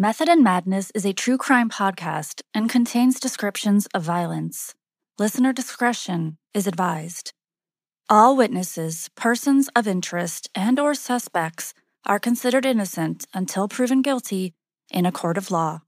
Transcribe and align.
Method 0.00 0.30
and 0.30 0.42
Madness 0.42 0.90
is 0.94 1.04
a 1.04 1.12
true 1.12 1.36
crime 1.36 1.68
podcast 1.68 2.40
and 2.54 2.70
contains 2.70 3.20
descriptions 3.20 3.86
of 3.92 4.02
violence. 4.02 4.74
Listener 5.18 5.52
discretion 5.52 6.38
is 6.54 6.66
advised. 6.66 7.34
All 8.08 8.34
witnesses, 8.34 9.10
persons 9.14 9.68
of 9.76 9.86
interest, 9.86 10.48
and 10.54 10.80
or 10.80 10.94
suspects 10.94 11.74
are 12.06 12.18
considered 12.18 12.64
innocent 12.64 13.26
until 13.34 13.68
proven 13.68 14.00
guilty 14.00 14.54
in 14.90 15.04
a 15.04 15.12
court 15.12 15.36
of 15.36 15.50
law. 15.50 15.82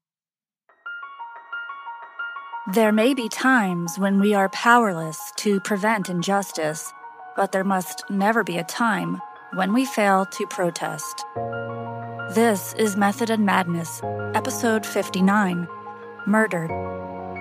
There 2.75 2.93
may 2.93 3.15
be 3.15 3.31
times 3.31 3.99
when 3.99 4.21
we 4.21 4.35
are 4.35 4.51
powerless 4.51 5.19
to 5.37 5.59
prevent 5.61 6.11
injustice, 6.11 6.93
but 7.35 7.53
there 7.53 7.65
must 7.65 8.05
never 8.11 8.45
be 8.45 8.59
a 8.59 8.65
time 8.65 9.23
when 9.55 9.73
we 9.73 9.87
fail 9.87 10.27
to 10.27 10.47
protest. 10.49 11.25
This 12.31 12.73
is 12.79 12.97
Method 12.97 13.29
and 13.29 13.45
Madness, 13.45 14.01
Episode 14.35 14.87
59 14.87 15.69
Murdered. 16.27 16.71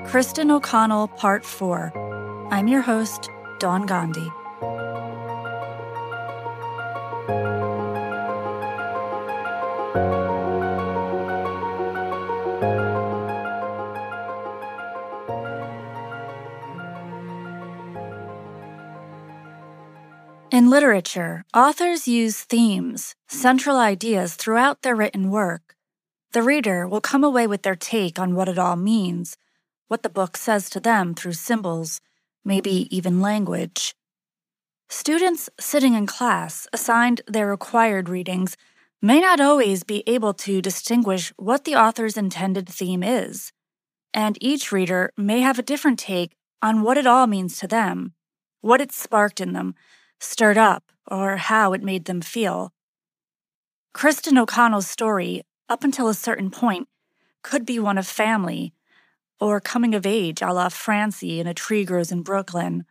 Kristin 0.10 0.52
O'Connell, 0.52 1.08
Part 1.08 1.46
4. 1.46 2.48
I'm 2.52 2.68
your 2.68 2.82
host, 2.82 3.30
Dawn 3.60 3.86
Gandhi. 3.86 4.30
Literature, 20.72 21.44
authors 21.54 22.08
use 22.08 22.44
themes, 22.44 23.14
central 23.28 23.76
ideas 23.76 24.36
throughout 24.36 24.82
their 24.82 24.96
written 24.96 25.30
work. 25.30 25.76
The 26.32 26.42
reader 26.42 26.88
will 26.88 27.02
come 27.02 27.26
away 27.26 27.46
with 27.46 27.64
their 27.64 27.76
take 27.76 28.18
on 28.18 28.36
what 28.36 28.48
it 28.48 28.58
all 28.58 28.78
means, 28.78 29.36
what 29.90 30.02
the 30.02 30.16
book 30.18 30.38
says 30.38 30.70
to 30.70 30.80
them 30.80 31.14
through 31.14 31.34
symbols, 31.34 32.00
maybe 32.46 32.88
even 32.90 33.20
language. 33.20 33.94
Students 34.88 35.50
sitting 35.60 35.94
in 35.94 36.06
class 36.06 36.68
assigned 36.72 37.20
their 37.28 37.48
required 37.48 38.08
readings 38.08 38.56
may 39.02 39.20
not 39.20 39.42
always 39.42 39.84
be 39.84 40.06
able 40.08 40.34
to 40.36 40.62
distinguish 40.62 41.34
what 41.36 41.66
the 41.66 41.76
author's 41.76 42.16
intended 42.16 42.70
theme 42.70 43.04
is, 43.04 43.52
and 44.14 44.38
each 44.40 44.72
reader 44.72 45.12
may 45.18 45.42
have 45.42 45.60
a 45.60 45.70
different 45.72 46.00
take 46.00 46.32
on 46.62 46.82
what 46.82 46.98
it 46.98 47.06
all 47.06 47.28
means 47.28 47.60
to 47.60 47.68
them, 47.68 48.14
what 48.62 48.80
it 48.80 48.94
sparked 48.94 49.42
in 49.42 49.52
them 49.52 49.76
stirred 50.22 50.58
up, 50.58 50.92
or 51.08 51.38
how 51.38 51.74
it 51.74 51.84
made 51.84 52.06
them 52.06 52.22
feel. 52.22 52.72
Kristin 53.94 54.38
O'Connell's 54.38 54.88
story, 54.88 55.42
up 55.68 55.84
until 55.84 56.08
a 56.08 56.14
certain 56.14 56.50
point, 56.52 56.88
could 57.42 57.66
be 57.66 57.80
one 57.80 57.98
of 57.98 58.08
family, 58.08 58.74
or 59.40 59.60
coming 59.60 59.96
of 59.96 60.06
age 60.06 60.42
a 60.42 60.54
la 60.54 60.70
Francie 60.70 61.40
in 61.40 61.48
A 61.48 61.54
Tree 61.54 61.84
Grows 61.84 62.12
in 62.12 62.22
Brooklyn. 62.22 62.86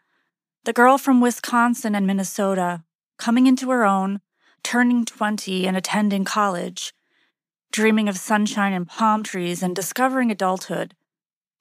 The 0.65 0.73
girl 0.73 0.99
from 0.99 1.21
Wisconsin 1.21 1.95
and 1.95 2.07
Minnesota, 2.07 2.83
coming 3.17 3.47
into 3.47 3.71
her 3.71 3.87
own, 3.87 4.21
turning 4.63 5.05
20 5.05 5.67
and 5.67 5.77
attending 5.77 6.25
college, 6.25 6.93
dreaming 7.73 8.09
of 8.09 8.19
sunshine 8.19 8.73
and 8.73 8.89
palm 8.89 9.23
trees 9.23 9.63
and 9.63 9.75
discovering 9.75 10.31
adulthood. 10.31 10.95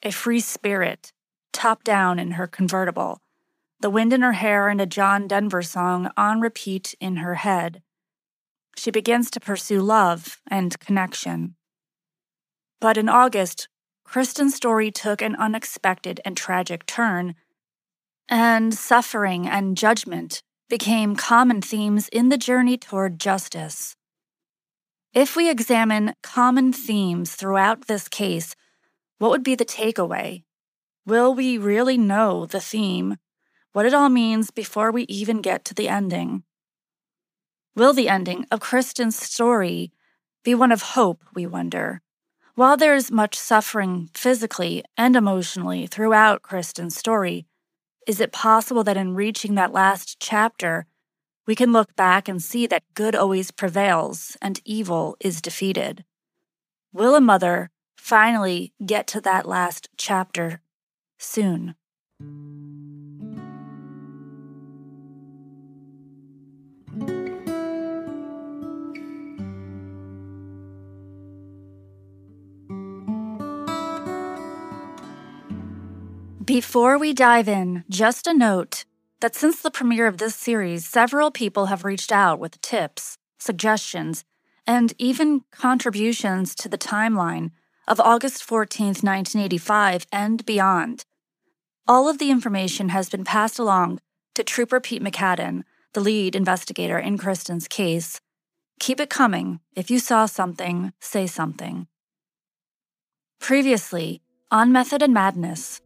A 0.01 0.11
free 0.11 0.39
spirit, 0.39 1.13
top 1.53 1.83
down 1.83 2.17
in 2.19 2.31
her 2.31 2.47
convertible 2.47 3.21
the 3.79 3.89
wind 3.89 4.11
in 4.11 4.21
her 4.21 4.33
hair 4.33 4.67
and 4.67 4.81
a 4.81 4.85
John 4.85 5.27
Denver 5.27 5.61
song 5.61 6.11
on 6.17 6.41
repeat 6.41 6.95
in 6.99 7.17
her 7.17 7.35
head. 7.35 7.81
She 8.75 8.91
begins 8.91 9.29
to 9.31 9.39
pursue 9.39 9.81
love 9.81 10.41
and 10.49 10.79
connection. 10.79 11.55
But 12.81 12.97
in 12.97 13.09
August, 13.09 13.67
Kristin's 14.05 14.55
story 14.55 14.91
took 14.91 15.21
an 15.21 15.35
unexpected 15.35 16.19
and 16.25 16.35
tragic 16.35 16.85
turn, 16.85 17.35
and 18.27 18.73
suffering 18.73 19.47
and 19.47 19.77
judgment 19.77 20.41
became 20.69 21.15
common 21.15 21.61
themes 21.61 22.07
in 22.09 22.29
the 22.29 22.37
journey 22.37 22.77
toward 22.77 23.19
justice. 23.19 23.95
If 25.13 25.35
we 25.35 25.49
examine 25.49 26.13
common 26.21 26.71
themes 26.71 27.35
throughout 27.35 27.87
this 27.87 28.07
case, 28.07 28.55
what 29.17 29.31
would 29.31 29.43
be 29.43 29.55
the 29.55 29.65
takeaway? 29.65 30.43
Will 31.05 31.33
we 31.33 31.57
really 31.57 31.97
know 31.97 32.45
the 32.45 32.59
theme 32.59 33.17
what 33.73 33.85
it 33.85 33.93
all 33.93 34.09
means 34.09 34.51
before 34.51 34.91
we 34.91 35.03
even 35.03 35.41
get 35.41 35.63
to 35.65 35.73
the 35.73 35.87
ending. 35.87 36.43
Will 37.75 37.93
the 37.93 38.09
ending 38.09 38.45
of 38.51 38.59
Kristin's 38.59 39.15
story 39.15 39.91
be 40.43 40.55
one 40.55 40.71
of 40.71 40.81
hope, 40.81 41.23
we 41.33 41.45
wonder? 41.45 42.01
While 42.55 42.75
there 42.75 42.95
is 42.95 43.11
much 43.11 43.35
suffering 43.35 44.09
physically 44.13 44.83
and 44.97 45.15
emotionally 45.15 45.87
throughout 45.87 46.41
Kristin's 46.41 46.97
story, 46.97 47.45
is 48.05 48.19
it 48.19 48.31
possible 48.31 48.83
that 48.83 48.97
in 48.97 49.15
reaching 49.15 49.55
that 49.55 49.71
last 49.71 50.19
chapter, 50.19 50.85
we 51.45 51.55
can 51.55 51.71
look 51.71 51.95
back 51.95 52.27
and 52.27 52.43
see 52.43 52.67
that 52.67 52.83
good 52.95 53.15
always 53.15 53.51
prevails 53.51 54.35
and 54.41 54.59
evil 54.65 55.15
is 55.19 55.41
defeated? 55.41 56.03
Will 56.91 57.15
a 57.15 57.21
mother 57.21 57.69
finally 57.97 58.73
get 58.85 59.07
to 59.07 59.21
that 59.21 59.45
last 59.45 59.89
chapter 59.95 60.61
soon? 61.17 61.75
Before 76.49 76.97
we 76.97 77.13
dive 77.13 77.47
in, 77.47 77.83
just 77.91 78.25
a 78.25 78.33
note 78.33 78.83
that 79.19 79.35
since 79.35 79.61
the 79.61 79.69
premiere 79.69 80.07
of 80.07 80.17
this 80.17 80.33
series, 80.33 80.83
several 80.83 81.29
people 81.29 81.67
have 81.67 81.85
reached 81.85 82.11
out 82.11 82.39
with 82.39 82.59
tips, 82.61 83.19
suggestions, 83.37 84.25
and 84.65 84.95
even 84.97 85.41
contributions 85.51 86.55
to 86.55 86.67
the 86.67 86.75
timeline 86.75 87.51
of 87.87 87.99
August 87.99 88.41
14th, 88.41 89.03
1985 89.03 90.07
and 90.11 90.43
beyond. 90.43 91.03
All 91.87 92.09
of 92.09 92.17
the 92.17 92.31
information 92.31 92.89
has 92.89 93.09
been 93.09 93.23
passed 93.23 93.59
along 93.59 93.99
to 94.33 94.43
Trooper 94.43 94.79
Pete 94.79 95.03
McCadden, 95.03 95.61
the 95.93 96.01
lead 96.01 96.35
investigator 96.35 96.97
in 96.97 97.19
Kristin's 97.19 97.67
case. 97.67 98.19
Keep 98.79 98.99
it 98.99 99.11
coming. 99.11 99.59
If 99.75 99.91
you 99.91 99.99
saw 99.99 100.25
something, 100.25 100.93
say 100.99 101.27
something. 101.27 101.85
Previously, 103.39 104.23
on 104.49 104.71
Method 104.71 105.03
and 105.03 105.13
Madness, 105.13 105.79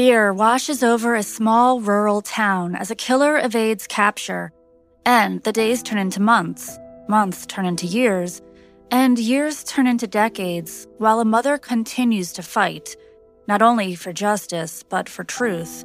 Fear 0.00 0.32
washes 0.32 0.82
over 0.82 1.14
a 1.14 1.22
small 1.22 1.82
rural 1.82 2.22
town 2.22 2.74
as 2.74 2.90
a 2.90 2.94
killer 2.94 3.36
evades 3.36 3.86
capture, 3.86 4.50
and 5.04 5.42
the 5.42 5.52
days 5.52 5.82
turn 5.82 5.98
into 5.98 6.22
months, 6.22 6.78
months 7.06 7.44
turn 7.44 7.66
into 7.66 7.86
years, 7.86 8.40
and 8.90 9.18
years 9.18 9.62
turn 9.62 9.86
into 9.86 10.06
decades 10.06 10.86
while 10.96 11.20
a 11.20 11.26
mother 11.26 11.58
continues 11.58 12.32
to 12.32 12.42
fight, 12.42 12.96
not 13.46 13.60
only 13.60 13.94
for 13.94 14.10
justice, 14.10 14.82
but 14.82 15.06
for 15.06 15.22
truth. 15.22 15.84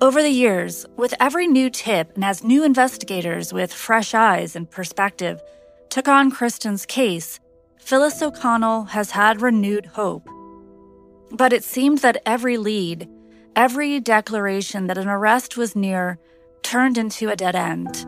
Over 0.00 0.22
the 0.22 0.38
years, 0.44 0.86
with 0.96 1.14
every 1.18 1.48
new 1.48 1.70
tip 1.70 2.12
and 2.14 2.24
as 2.24 2.44
new 2.44 2.62
investigators 2.62 3.52
with 3.52 3.72
fresh 3.72 4.14
eyes 4.14 4.54
and 4.54 4.70
perspective 4.70 5.42
took 5.88 6.06
on 6.06 6.30
Kristin's 6.30 6.86
case, 6.86 7.40
Phyllis 7.80 8.22
O'Connell 8.22 8.84
has 8.84 9.10
had 9.10 9.42
renewed 9.42 9.86
hope. 9.86 10.28
But 11.30 11.52
it 11.52 11.64
seemed 11.64 11.98
that 11.98 12.22
every 12.24 12.56
lead, 12.56 13.08
every 13.54 14.00
declaration 14.00 14.86
that 14.86 14.98
an 14.98 15.08
arrest 15.08 15.56
was 15.56 15.76
near, 15.76 16.18
turned 16.62 16.98
into 16.98 17.30
a 17.30 17.36
dead 17.36 17.54
end. 17.56 18.06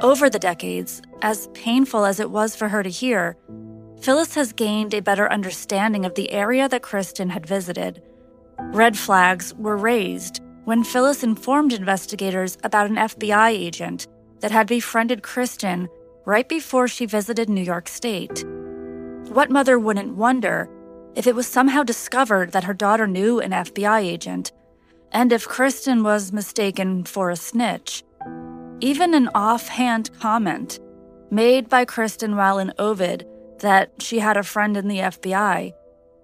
Over 0.00 0.28
the 0.28 0.38
decades, 0.38 1.00
as 1.22 1.48
painful 1.54 2.04
as 2.04 2.18
it 2.18 2.30
was 2.30 2.56
for 2.56 2.68
her 2.68 2.82
to 2.82 2.90
hear, 2.90 3.36
Phyllis 4.00 4.34
has 4.34 4.52
gained 4.52 4.92
a 4.92 5.00
better 5.00 5.30
understanding 5.30 6.04
of 6.04 6.14
the 6.14 6.30
area 6.30 6.68
that 6.68 6.82
Kristin 6.82 7.30
had 7.30 7.46
visited. 7.46 8.02
Red 8.58 8.98
flags 8.98 9.54
were 9.54 9.76
raised 9.76 10.40
when 10.64 10.84
Phyllis 10.84 11.22
informed 11.22 11.72
investigators 11.72 12.58
about 12.64 12.90
an 12.90 12.96
FBI 12.96 13.50
agent 13.50 14.06
that 14.40 14.50
had 14.50 14.66
befriended 14.66 15.22
Kristin 15.22 15.88
right 16.26 16.48
before 16.48 16.88
she 16.88 17.06
visited 17.06 17.48
New 17.48 17.62
York 17.62 17.88
State. 17.88 18.44
What 19.28 19.50
mother 19.50 19.78
wouldn't 19.78 20.16
wonder 20.16 20.68
if 21.14 21.26
it 21.26 21.34
was 21.34 21.46
somehow 21.46 21.82
discovered 21.82 22.52
that 22.52 22.64
her 22.64 22.74
daughter 22.74 23.06
knew 23.06 23.40
an 23.40 23.52
FBI 23.52 24.00
agent, 24.00 24.52
and 25.12 25.32
if 25.32 25.48
Kristin 25.48 26.02
was 26.02 26.32
mistaken 26.32 27.04
for 27.04 27.30
a 27.30 27.36
snitch. 27.36 28.02
Even 28.80 29.14
an 29.14 29.28
offhand 29.34 30.10
comment 30.20 30.80
made 31.30 31.68
by 31.68 31.84
Kristin 31.84 32.36
while 32.36 32.58
in 32.58 32.72
Ovid 32.78 33.26
that 33.60 33.92
she 34.00 34.18
had 34.18 34.36
a 34.36 34.42
friend 34.42 34.76
in 34.76 34.88
the 34.88 34.98
FBI 34.98 35.72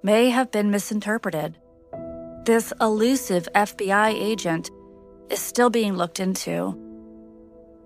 may 0.03 0.31
have 0.31 0.51
been 0.51 0.71
misinterpreted. 0.71 1.57
This 2.45 2.73
elusive 2.81 3.49
FBI 3.55 4.13
agent 4.13 4.71
is 5.31 5.41
still 5.41 5.71
being 5.71 5.97
looked 5.97 6.21
into. 6.21 6.77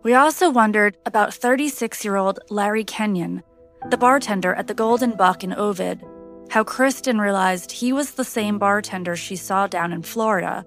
We 0.03 0.15
also 0.15 0.51
wondered 0.51 0.97
about 1.07 1.35
36 1.35 2.05
year 2.05 2.17
old 2.17 2.41
Larry 2.51 2.85
Kenyon, 2.85 3.43
the 3.91 3.99
bartender 3.99 4.55
at 4.55 4.67
the 4.67 4.75
Golden 4.75 5.17
Buck 5.17 5.45
in 5.45 5.53
Ovid, 5.53 6.03
how 6.51 6.65
Kristin 6.65 7.21
realized 7.21 7.73
he 7.73 7.93
was 7.93 8.13
the 8.13 8.25
same 8.25 8.59
bartender 8.59 9.17
she 9.17 9.37
saw 9.37 9.67
down 9.67 9.93
in 9.93 10.03
Florida, 10.03 10.65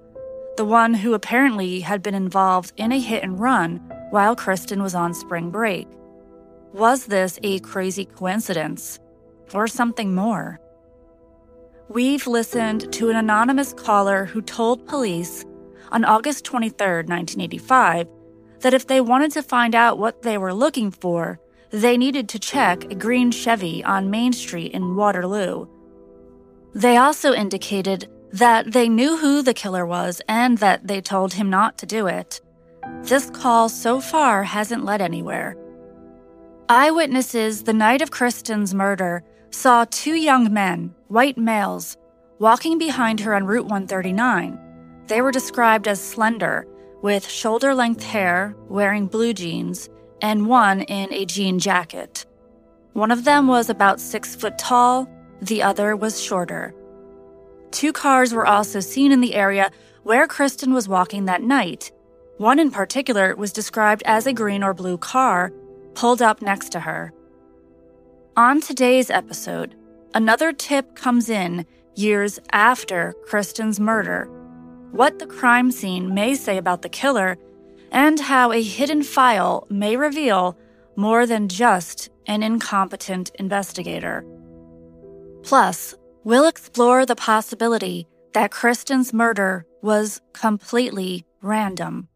the 0.57 0.65
one 0.65 0.93
who 0.93 1.13
apparently 1.13 1.79
had 1.81 2.01
been 2.01 2.15
involved 2.15 2.73
in 2.77 2.91
a 2.91 2.99
hit 2.99 3.23
and 3.23 3.39
run 3.39 3.77
while 4.09 4.35
Kristin 4.35 4.81
was 4.81 4.95
on 4.95 5.13
spring 5.13 5.49
break. 5.51 5.87
Was 6.73 7.05
this 7.05 7.39
a 7.43 7.59
crazy 7.59 8.05
coincidence 8.05 8.99
or 9.53 9.67
something 9.67 10.13
more? 10.13 10.59
We've 11.89 12.27
listened 12.27 12.91
to 12.93 13.09
an 13.09 13.15
anonymous 13.15 13.71
caller 13.71 14.25
who 14.25 14.41
told 14.41 14.87
police 14.87 15.45
on 15.91 16.03
August 16.03 16.43
23, 16.43 16.85
1985, 16.85 18.07
that 18.59 18.73
if 18.73 18.87
they 18.87 18.99
wanted 18.99 19.31
to 19.31 19.43
find 19.43 19.73
out 19.73 19.97
what 19.97 20.21
they 20.21 20.37
were 20.37 20.53
looking 20.53 20.91
for, 20.91 21.39
they 21.69 21.97
needed 21.97 22.29
to 22.29 22.39
check 22.39 22.85
a 22.85 22.95
green 22.95 23.31
Chevy 23.31 23.83
on 23.83 24.09
Main 24.09 24.33
Street 24.33 24.71
in 24.71 24.95
Waterloo. 24.95 25.67
They 26.73 26.97
also 26.97 27.33
indicated 27.33 28.07
that 28.31 28.71
they 28.71 28.89
knew 28.89 29.17
who 29.17 29.41
the 29.41 29.53
killer 29.53 29.85
was 29.85 30.21
and 30.27 30.57
that 30.59 30.87
they 30.87 31.01
told 31.01 31.33
him 31.33 31.49
not 31.49 31.77
to 31.79 31.85
do 31.85 32.07
it. 32.07 32.41
This 33.03 33.29
call 33.29 33.69
so 33.69 33.99
far 33.99 34.43
hasn't 34.43 34.85
led 34.85 35.01
anywhere. 35.01 35.55
Eyewitnesses 36.69 37.63
the 37.63 37.73
night 37.73 38.01
of 38.01 38.11
Kristin's 38.11 38.73
murder 38.73 39.23
saw 39.51 39.85
two 39.89 40.15
young 40.15 40.53
men, 40.53 40.93
white 41.07 41.37
males, 41.37 41.97
walking 42.39 42.77
behind 42.77 43.21
her 43.21 43.33
on 43.33 43.45
Route 43.45 43.65
139. 43.65 44.59
They 45.07 45.21
were 45.21 45.31
described 45.31 45.87
as 45.87 46.03
slender, 46.03 46.67
with 47.01 47.27
shoulder 47.27 47.73
length 47.73 48.03
hair, 48.03 48.55
wearing 48.67 49.07
blue 49.07 49.33
jeans, 49.33 49.89
and 50.21 50.47
one 50.47 50.81
in 50.81 51.11
a 51.13 51.25
jean 51.25 51.59
jacket. 51.59 52.25
One 52.93 53.11
of 53.11 53.23
them 53.23 53.47
was 53.47 53.69
about 53.69 53.99
six 53.99 54.35
foot 54.35 54.57
tall, 54.57 55.07
the 55.41 55.61
other 55.63 55.95
was 55.95 56.21
shorter. 56.21 56.73
Two 57.71 57.93
cars 57.93 58.33
were 58.33 58.47
also 58.47 58.79
seen 58.79 59.11
in 59.11 59.21
the 59.21 59.35
area 59.35 59.71
where 60.03 60.27
Kristin 60.27 60.73
was 60.73 60.87
walking 60.87 61.25
that 61.25 61.43
night. 61.43 61.91
One 62.37 62.59
in 62.59 62.71
particular 62.71 63.35
was 63.35 63.51
described 63.51 64.03
as 64.05 64.25
a 64.25 64.33
green 64.33 64.63
or 64.63 64.73
blue 64.73 64.97
car 64.97 65.51
pulled 65.93 66.21
up 66.21 66.41
next 66.41 66.69
to 66.69 66.79
her. 66.79 67.13
On 68.35 68.61
today's 68.61 69.09
episode, 69.09 69.75
another 70.13 70.53
tip 70.53 70.95
comes 70.95 71.29
in 71.29 71.65
years 71.95 72.39
after 72.51 73.15
Kristin's 73.27 73.79
murder 73.79 74.29
what 74.91 75.19
the 75.19 75.27
crime 75.27 75.71
scene 75.71 76.13
may 76.13 76.33
say 76.33 76.57
about 76.57 76.81
the 76.81 76.89
killer, 76.89 77.37
and 77.91 78.19
how 78.19 78.51
a 78.51 78.61
hidden 78.61 79.03
file 79.03 79.65
may 79.69 79.95
reveal 79.95 80.57
more 80.95 81.25
than 81.25 81.47
just 81.47 82.09
an 82.25 82.43
incompetent 82.43 83.31
investigator. 83.35 84.25
Plus, 85.43 85.95
we'll 86.23 86.47
explore 86.47 87.05
the 87.05 87.15
possibility 87.15 88.07
that 88.33 88.51
Kristin's 88.51 89.13
murder 89.13 89.65
was 89.81 90.21
completely 90.33 91.25
random. 91.41 92.09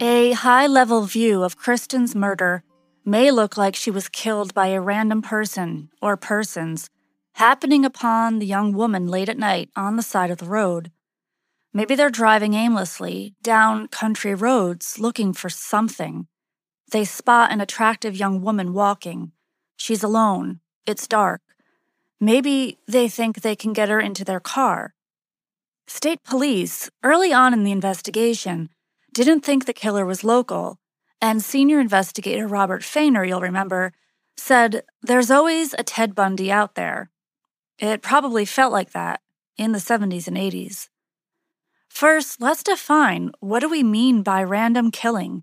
A 0.00 0.30
high 0.30 0.68
level 0.68 1.02
view 1.02 1.42
of 1.42 1.58
Kristin's 1.58 2.14
murder 2.14 2.62
may 3.08 3.30
look 3.30 3.56
like 3.56 3.74
she 3.74 3.90
was 3.90 4.06
killed 4.10 4.52
by 4.52 4.66
a 4.66 4.80
random 4.80 5.22
person 5.22 5.88
or 6.02 6.14
persons 6.14 6.90
happening 7.36 7.82
upon 7.82 8.38
the 8.38 8.46
young 8.46 8.72
woman 8.74 9.06
late 9.06 9.30
at 9.30 9.38
night 9.38 9.70
on 9.74 9.96
the 9.96 10.02
side 10.02 10.30
of 10.30 10.36
the 10.36 10.44
road. 10.44 10.90
Maybe 11.72 11.94
they're 11.94 12.10
driving 12.10 12.52
aimlessly 12.52 13.34
down 13.42 13.88
country 13.88 14.34
roads 14.34 14.98
looking 14.98 15.32
for 15.32 15.48
something. 15.48 16.26
They 16.92 17.06
spot 17.06 17.50
an 17.50 17.62
attractive 17.62 18.14
young 18.14 18.42
woman 18.42 18.74
walking. 18.74 19.32
She's 19.78 20.02
alone. 20.02 20.60
It's 20.84 21.06
dark. 21.06 21.40
Maybe 22.20 22.78
they 22.86 23.08
think 23.08 23.40
they 23.40 23.56
can 23.56 23.72
get 23.72 23.88
her 23.88 24.00
into 24.00 24.24
their 24.24 24.40
car. 24.40 24.92
State 25.86 26.24
police, 26.24 26.90
early 27.02 27.32
on 27.32 27.54
in 27.54 27.64
the 27.64 27.72
investigation, 27.72 28.68
didn't 29.14 29.40
think 29.40 29.64
the 29.64 29.72
killer 29.72 30.04
was 30.04 30.24
local, 30.24 30.78
and 31.20 31.42
senior 31.42 31.80
investigator 31.80 32.46
Robert 32.46 32.84
Fainer, 32.84 33.24
you'll 33.24 33.40
remember, 33.40 33.92
said, 34.36 34.84
There's 35.02 35.30
always 35.30 35.74
a 35.74 35.82
Ted 35.82 36.14
Bundy 36.14 36.50
out 36.50 36.74
there. 36.74 37.10
It 37.78 38.02
probably 38.02 38.44
felt 38.44 38.72
like 38.72 38.92
that 38.92 39.20
in 39.56 39.72
the 39.72 39.78
70s 39.78 40.28
and 40.28 40.36
80s. 40.36 40.88
First, 41.88 42.40
let's 42.40 42.62
define 42.62 43.32
what 43.40 43.60
do 43.60 43.68
we 43.68 43.82
mean 43.82 44.22
by 44.22 44.42
random 44.42 44.90
killing? 44.90 45.42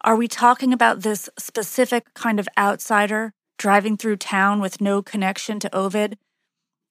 Are 0.00 0.16
we 0.16 0.28
talking 0.28 0.72
about 0.72 1.00
this 1.00 1.28
specific 1.38 2.12
kind 2.14 2.38
of 2.38 2.48
outsider 2.58 3.32
driving 3.58 3.96
through 3.96 4.16
town 4.16 4.60
with 4.60 4.80
no 4.80 5.02
connection 5.02 5.60
to 5.60 5.74
Ovid? 5.74 6.18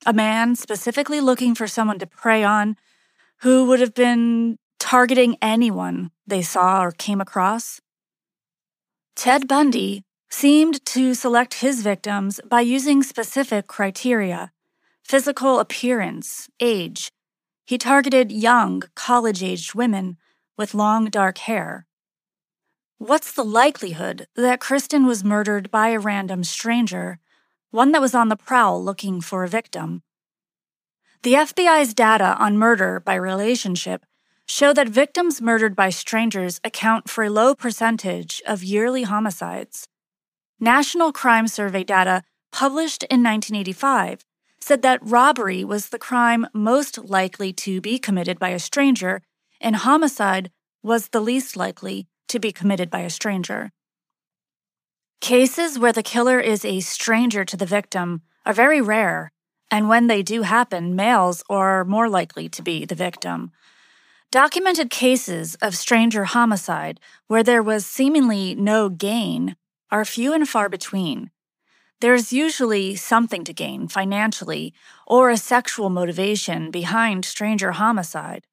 A 0.06 0.14
man 0.14 0.56
specifically 0.56 1.22
looking 1.22 1.54
for 1.54 1.68
someone 1.68 2.00
to 2.00 2.08
prey 2.08 2.44
on 2.44 2.76
who 3.42 3.66
would 3.66 3.80
have 3.80 3.94
been 3.94 4.58
targeting 4.80 5.38
anyone 5.42 6.12
they 6.26 6.42
saw 6.42 6.84
or 6.84 6.92
came 6.92 7.22
across. 7.22 7.82
Ted 9.16 9.48
Bundy 9.48 10.04
seemed 10.30 10.84
to 10.88 11.14
select 11.14 11.56
his 11.56 11.82
victims 11.82 12.42
by 12.50 12.62
using 12.62 13.04
specific 13.04 13.68
criteria 13.68 14.52
physical 15.04 15.60
appearance, 15.60 16.50
age. 16.60 17.12
He 17.66 17.78
targeted 17.78 18.32
young, 18.32 18.84
college 18.96 19.44
aged 19.44 19.76
women 19.76 20.18
with 20.58 20.74
long 20.74 21.06
dark 21.06 21.40
hair. 21.40 21.86
What's 22.98 23.34
the 23.34 23.44
likelihood 23.44 24.28
that 24.36 24.62
Kristin 24.62 25.06
was 25.06 25.24
murdered 25.24 25.70
by 25.70 25.90
a 25.90 26.00
random 26.00 26.44
stranger, 26.44 27.20
one 27.70 27.92
that 27.92 28.02
was 28.02 28.16
on 28.16 28.30
the 28.30 28.38
prowl 28.38 28.84
looking 28.84 29.20
for 29.20 29.44
a 29.44 29.50
victim? 29.50 30.04
The 31.24 31.34
FBI's 31.34 31.94
data 31.94 32.36
on 32.40 32.58
murder 32.58 33.00
by 33.00 33.16
relationship 33.16 34.06
show 34.48 34.74
that 34.74 34.90
victims 34.90 35.42
murdered 35.42 35.76
by 35.76 35.90
strangers 35.90 36.60
account 36.64 37.10
for 37.10 37.24
a 37.24 37.30
low 37.30 37.56
percentage 37.56 38.42
of 38.46 38.64
yearly 38.64 39.04
homicides. 39.04 39.88
National 40.60 41.12
Crime 41.12 41.48
Survey 41.48 41.84
data 41.84 42.24
published 42.52 43.04
in 43.04 43.24
1985 43.24 44.26
said 44.60 44.82
that 44.82 45.00
robbery 45.02 45.64
was 45.64 45.90
the 45.90 46.00
crime 46.00 46.48
most 46.54 46.98
likely 46.98 47.52
to 47.52 47.82
be 47.82 48.00
committed 48.00 48.40
by 48.40 48.50
a 48.50 48.60
stranger, 48.60 49.22
and 49.60 49.76
homicide 49.78 50.52
was 50.82 51.10
the 51.10 51.20
least 51.20 51.58
likely 51.58 52.08
to 52.30 52.40
be 52.40 52.52
committed 52.52 52.90
by 52.90 53.00
a 53.00 53.10
stranger. 53.10 53.72
Cases 55.20 55.80
where 55.80 55.94
the 55.94 56.04
killer 56.04 56.40
is 56.40 56.64
a 56.64 56.80
stranger 56.80 57.44
to 57.46 57.58
the 57.58 57.66
victim 57.66 58.22
are 58.46 58.54
very 58.54 58.82
rare, 58.82 59.32
and 59.72 59.90
when 59.90 60.08
they 60.08 60.22
do 60.22 60.44
happen, 60.44 60.96
males 60.96 61.44
are 61.50 61.84
more 61.84 62.08
likely 62.08 62.48
to 62.50 62.62
be 62.62 62.86
the 62.86 62.96
victim. 62.96 63.52
Documented 64.34 64.90
cases 64.90 65.54
of 65.62 65.76
stranger 65.76 66.24
homicide 66.24 67.00
where 67.28 67.44
there 67.44 67.62
was 67.62 67.86
seemingly 67.86 68.56
no 68.56 68.90
gain 68.90 69.56
are 69.92 70.04
few 70.04 70.34
and 70.34 70.50
far 70.50 70.70
between. 70.70 71.30
There's 72.02 72.34
usually 72.34 72.96
something 72.96 73.44
to 73.44 73.54
gain 73.54 73.88
financially 73.88 74.74
or 75.06 75.30
a 75.30 75.38
sexual 75.38 75.92
motivation 75.92 76.72
behind 76.72 77.26
stranger 77.26 77.74
homicide. 77.74 78.48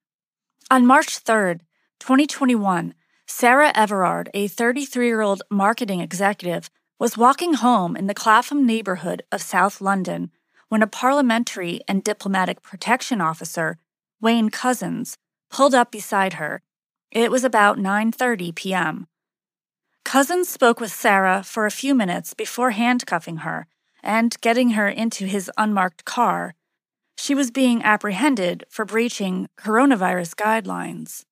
On 0.69 0.85
March 0.85 1.17
3, 1.17 1.55
2021, 1.99 2.93
Sarah 3.25 3.71
Everard, 3.73 4.29
a 4.35 4.47
33 4.47 5.07
year 5.07 5.21
old 5.21 5.41
marketing 5.49 5.99
executive, 5.99 6.69
was 6.99 7.17
walking 7.17 7.55
home 7.55 7.95
in 7.95 8.05
the 8.05 8.13
Clapham 8.13 8.67
neighborhood 8.67 9.23
of 9.31 9.41
South 9.41 9.81
London 9.81 10.29
when 10.69 10.83
a 10.83 10.95
parliamentary 11.01 11.81
and 11.87 12.03
diplomatic 12.03 12.61
protection 12.61 13.19
officer, 13.19 13.79
Wayne 14.21 14.51
Couzens, 14.51 15.17
pulled 15.51 15.75
up 15.75 15.91
beside 15.91 16.33
her. 16.33 16.61
It 17.11 17.29
was 17.29 17.43
about 17.43 17.77
9:30 17.77 18.55
p.m. 18.55 19.07
Couzens 20.05 20.45
spoke 20.45 20.79
with 20.79 20.91
Sarah 20.91 21.43
for 21.43 21.65
a 21.65 21.77
few 21.81 21.93
minutes 21.93 22.33
before 22.33 22.71
handcuffing 22.71 23.37
her 23.37 23.67
and 24.01 24.39
getting 24.41 24.71
her 24.71 24.89
into 24.89 25.25
his 25.25 25.51
unmarked 25.57 26.05
car. 26.05 26.55
She 27.17 27.35
was 27.35 27.51
being 27.51 27.83
apprehended 27.83 28.65
for 28.69 28.83
breaching 28.83 29.47
coronavirus 29.57 30.35
guidelines. 30.35 31.25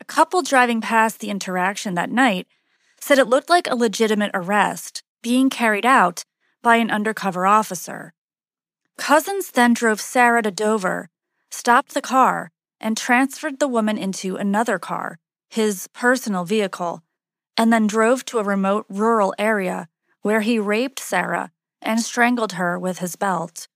A 0.00 0.04
couple 0.04 0.42
driving 0.42 0.80
past 0.80 1.20
the 1.20 1.30
interaction 1.30 1.94
that 1.94 2.10
night 2.10 2.46
said 3.00 3.18
it 3.18 3.28
looked 3.28 3.48
like 3.48 3.66
a 3.66 3.76
legitimate 3.76 4.32
arrest 4.34 5.02
being 5.22 5.48
carried 5.48 5.86
out 5.86 6.24
by 6.62 6.76
an 6.76 6.90
undercover 6.90 7.46
officer. 7.46 8.12
Couzens 8.98 9.50
then 9.52 9.72
drove 9.72 10.00
Sarah 10.00 10.42
to 10.42 10.50
Dover, 10.50 11.08
stopped 11.50 11.94
the 11.94 12.02
car, 12.02 12.50
and 12.80 12.96
transferred 12.96 13.58
the 13.58 13.68
woman 13.68 13.98
into 13.98 14.36
another 14.36 14.78
car, 14.78 15.18
his 15.50 15.88
personal 15.88 16.44
vehicle, 16.44 17.02
and 17.56 17.72
then 17.72 17.86
drove 17.86 18.24
to 18.24 18.38
a 18.38 18.44
remote 18.44 18.86
rural 18.88 19.34
area 19.38 19.88
where 20.22 20.40
he 20.40 20.58
raped 20.58 21.00
Sarah 21.00 21.50
and 21.82 22.00
strangled 22.00 22.52
her 22.52 22.78
with 22.78 22.98
his 22.98 23.16
belt. 23.16 23.68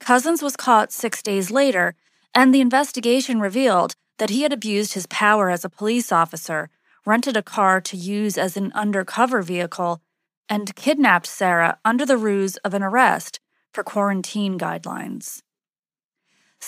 Couzens 0.00 0.42
was 0.42 0.56
caught 0.56 0.92
six 0.92 1.22
days 1.22 1.50
later, 1.50 1.94
and 2.34 2.54
the 2.54 2.60
investigation 2.60 3.40
revealed 3.40 3.94
that 4.18 4.30
he 4.30 4.42
had 4.42 4.52
abused 4.52 4.94
his 4.94 5.06
power 5.06 5.50
as 5.50 5.64
a 5.64 5.70
police 5.70 6.12
officer, 6.12 6.70
rented 7.04 7.36
a 7.36 7.42
car 7.42 7.80
to 7.80 7.96
use 7.96 8.36
as 8.38 8.56
an 8.56 8.72
undercover 8.72 9.42
vehicle, 9.42 10.00
and 10.48 10.74
kidnapped 10.76 11.26
Sarah 11.26 11.78
under 11.84 12.06
the 12.06 12.16
ruse 12.16 12.56
of 12.58 12.74
an 12.74 12.82
arrest 12.82 13.40
for 13.72 13.82
quarantine 13.82 14.58
guidelines. 14.58 15.42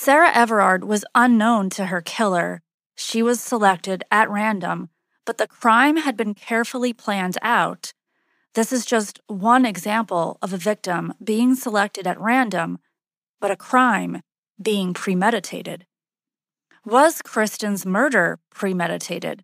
Sarah 0.01 0.31
Everard 0.33 0.85
was 0.85 1.05
unknown 1.17 1.71
to 1.71 1.87
her 1.87 2.01
killer. 2.01 2.63
She 2.95 3.21
was 3.21 3.41
selected 3.41 4.05
at 4.13 4.31
random, 4.31 4.91
but 5.27 5.39
the 5.39 5.49
crime 5.49 5.97
had 5.97 6.17
been 6.17 6.35
carefully 6.35 6.93
planned 6.93 7.37
out. 7.43 7.93
This 8.55 8.73
is 8.73 8.87
just 8.87 9.19
one 9.27 9.67
example 9.67 10.39
of 10.41 10.53
a 10.53 10.57
victim 10.57 11.15
being 11.23 11.57
selected 11.57 12.07
at 12.07 12.21
random, 12.21 12.79
but 13.41 13.51
a 13.51 13.57
crime 13.57 14.23
being 14.63 14.95
premeditated. 14.95 15.85
Was 16.85 17.21
Kristin's 17.21 17.85
murder 17.85 18.39
premeditated? 18.55 19.43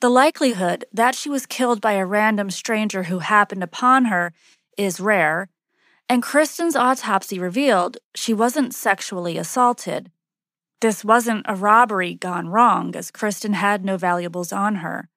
The 0.00 0.10
likelihood 0.10 0.86
that 0.92 1.14
she 1.14 1.30
was 1.30 1.46
killed 1.46 1.80
by 1.80 1.92
a 1.92 2.04
random 2.04 2.50
stranger 2.50 3.04
who 3.04 3.20
happened 3.20 3.62
upon 3.62 4.06
her 4.06 4.32
is 4.76 4.98
rare, 4.98 5.48
and 6.12 6.22
Kristin's 6.22 6.76
autopsy 6.76 7.38
revealed 7.38 7.96
she 8.14 8.34
wasn't 8.34 8.74
sexually 8.74 9.38
assaulted. 9.38 10.10
This 10.82 11.02
wasn't 11.02 11.46
a 11.48 11.54
robbery 11.54 12.12
gone 12.12 12.50
wrong, 12.50 12.94
as 12.94 13.10
Kristin 13.10 13.54
had 13.54 13.82
no 13.82 13.96
valuables 13.96 14.52
on 14.52 14.74
her. 14.84 15.08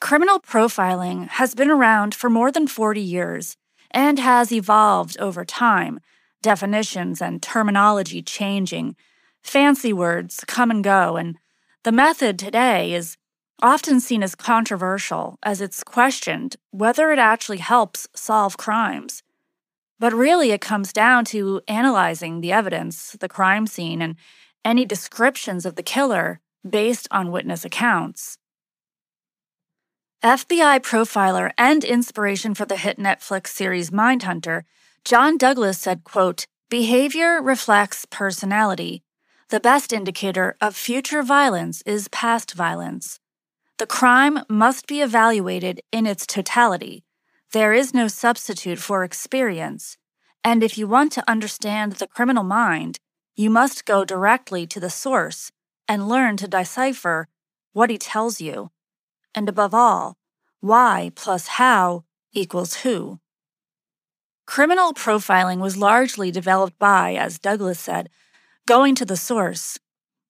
Criminal 0.00 0.40
profiling 0.40 1.28
has 1.28 1.54
been 1.54 1.68
around 1.68 2.14
for 2.14 2.30
more 2.30 2.50
than 2.50 2.66
40 2.66 3.02
years 3.02 3.58
and 3.90 4.18
has 4.18 4.50
evolved 4.50 5.18
over 5.20 5.44
time, 5.44 6.00
definitions 6.40 7.20
and 7.20 7.42
terminology 7.42 8.22
changing, 8.22 8.96
fancy 9.42 9.92
words 9.92 10.44
come 10.46 10.70
and 10.70 10.82
go, 10.82 11.18
and 11.18 11.36
the 11.84 11.92
method 11.92 12.38
today 12.38 12.94
is 12.94 13.18
often 13.60 14.00
seen 14.00 14.22
as 14.22 14.34
controversial 14.34 15.38
as 15.42 15.60
it's 15.60 15.84
questioned 15.84 16.56
whether 16.70 17.10
it 17.10 17.18
actually 17.18 17.58
helps 17.58 18.08
solve 18.14 18.56
crimes. 18.56 19.22
But 20.00 20.12
really, 20.12 20.52
it 20.52 20.60
comes 20.60 20.92
down 20.92 21.24
to 21.26 21.60
analyzing 21.66 22.40
the 22.40 22.52
evidence, 22.52 23.16
the 23.18 23.28
crime 23.28 23.66
scene, 23.66 24.00
and 24.00 24.16
any 24.64 24.84
descriptions 24.84 25.66
of 25.66 25.74
the 25.74 25.82
killer 25.82 26.40
based 26.68 27.08
on 27.10 27.32
witness 27.32 27.64
accounts. 27.64 28.38
FBI 30.22 30.80
profiler 30.80 31.52
and 31.56 31.84
inspiration 31.84 32.54
for 32.54 32.64
the 32.64 32.76
hit 32.76 32.98
Netflix 32.98 33.48
series 33.48 33.90
Mindhunter, 33.90 34.62
John 35.04 35.36
Douglas 35.36 35.78
said, 35.78 36.04
quote, 36.04 36.46
Behavior 36.68 37.40
reflects 37.40 38.04
personality. 38.04 39.02
The 39.48 39.60
best 39.60 39.92
indicator 39.92 40.56
of 40.60 40.76
future 40.76 41.22
violence 41.22 41.82
is 41.86 42.08
past 42.08 42.52
violence. 42.52 43.20
The 43.78 43.86
crime 43.86 44.40
must 44.48 44.86
be 44.86 45.00
evaluated 45.00 45.80
in 45.92 46.04
its 46.04 46.26
totality 46.26 47.04
there 47.52 47.72
is 47.72 47.94
no 47.94 48.08
substitute 48.08 48.78
for 48.78 49.04
experience, 49.04 49.96
and 50.44 50.62
if 50.62 50.76
you 50.76 50.86
want 50.86 51.12
to 51.12 51.30
understand 51.30 51.92
the 51.92 52.06
criminal 52.06 52.44
mind, 52.44 52.98
you 53.36 53.48
must 53.48 53.86
go 53.86 54.04
directly 54.04 54.66
to 54.66 54.78
the 54.78 54.90
source 54.90 55.50
and 55.86 56.08
learn 56.08 56.36
to 56.36 56.46
decipher 56.46 57.28
what 57.72 57.88
he 57.88 57.96
tells 57.96 58.40
you, 58.40 58.70
and 59.34 59.48
above 59.48 59.72
all, 59.72 60.16
why 60.60 61.10
plus 61.14 61.46
how 61.46 62.04
equals 62.32 62.76
who. 62.82 63.18
Criminal 64.46 64.92
profiling 64.92 65.58
was 65.58 65.76
largely 65.76 66.30
developed 66.30 66.78
by, 66.78 67.14
as 67.14 67.38
Douglas 67.38 67.78
said, 67.78 68.10
going 68.66 68.94
to 68.94 69.04
the 69.04 69.16
source, 69.16 69.78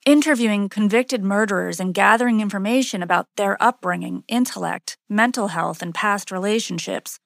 interviewing 0.08 0.70
convicted 0.70 1.22
murderers 1.22 1.78
and 1.78 1.92
gathering 1.92 2.40
information 2.40 3.02
about 3.02 3.26
their 3.36 3.62
upbringing, 3.62 4.24
intellect, 4.26 4.96
mental 5.06 5.48
health, 5.48 5.82
and 5.82 5.94
past 5.94 6.30
relationships, 6.30 7.20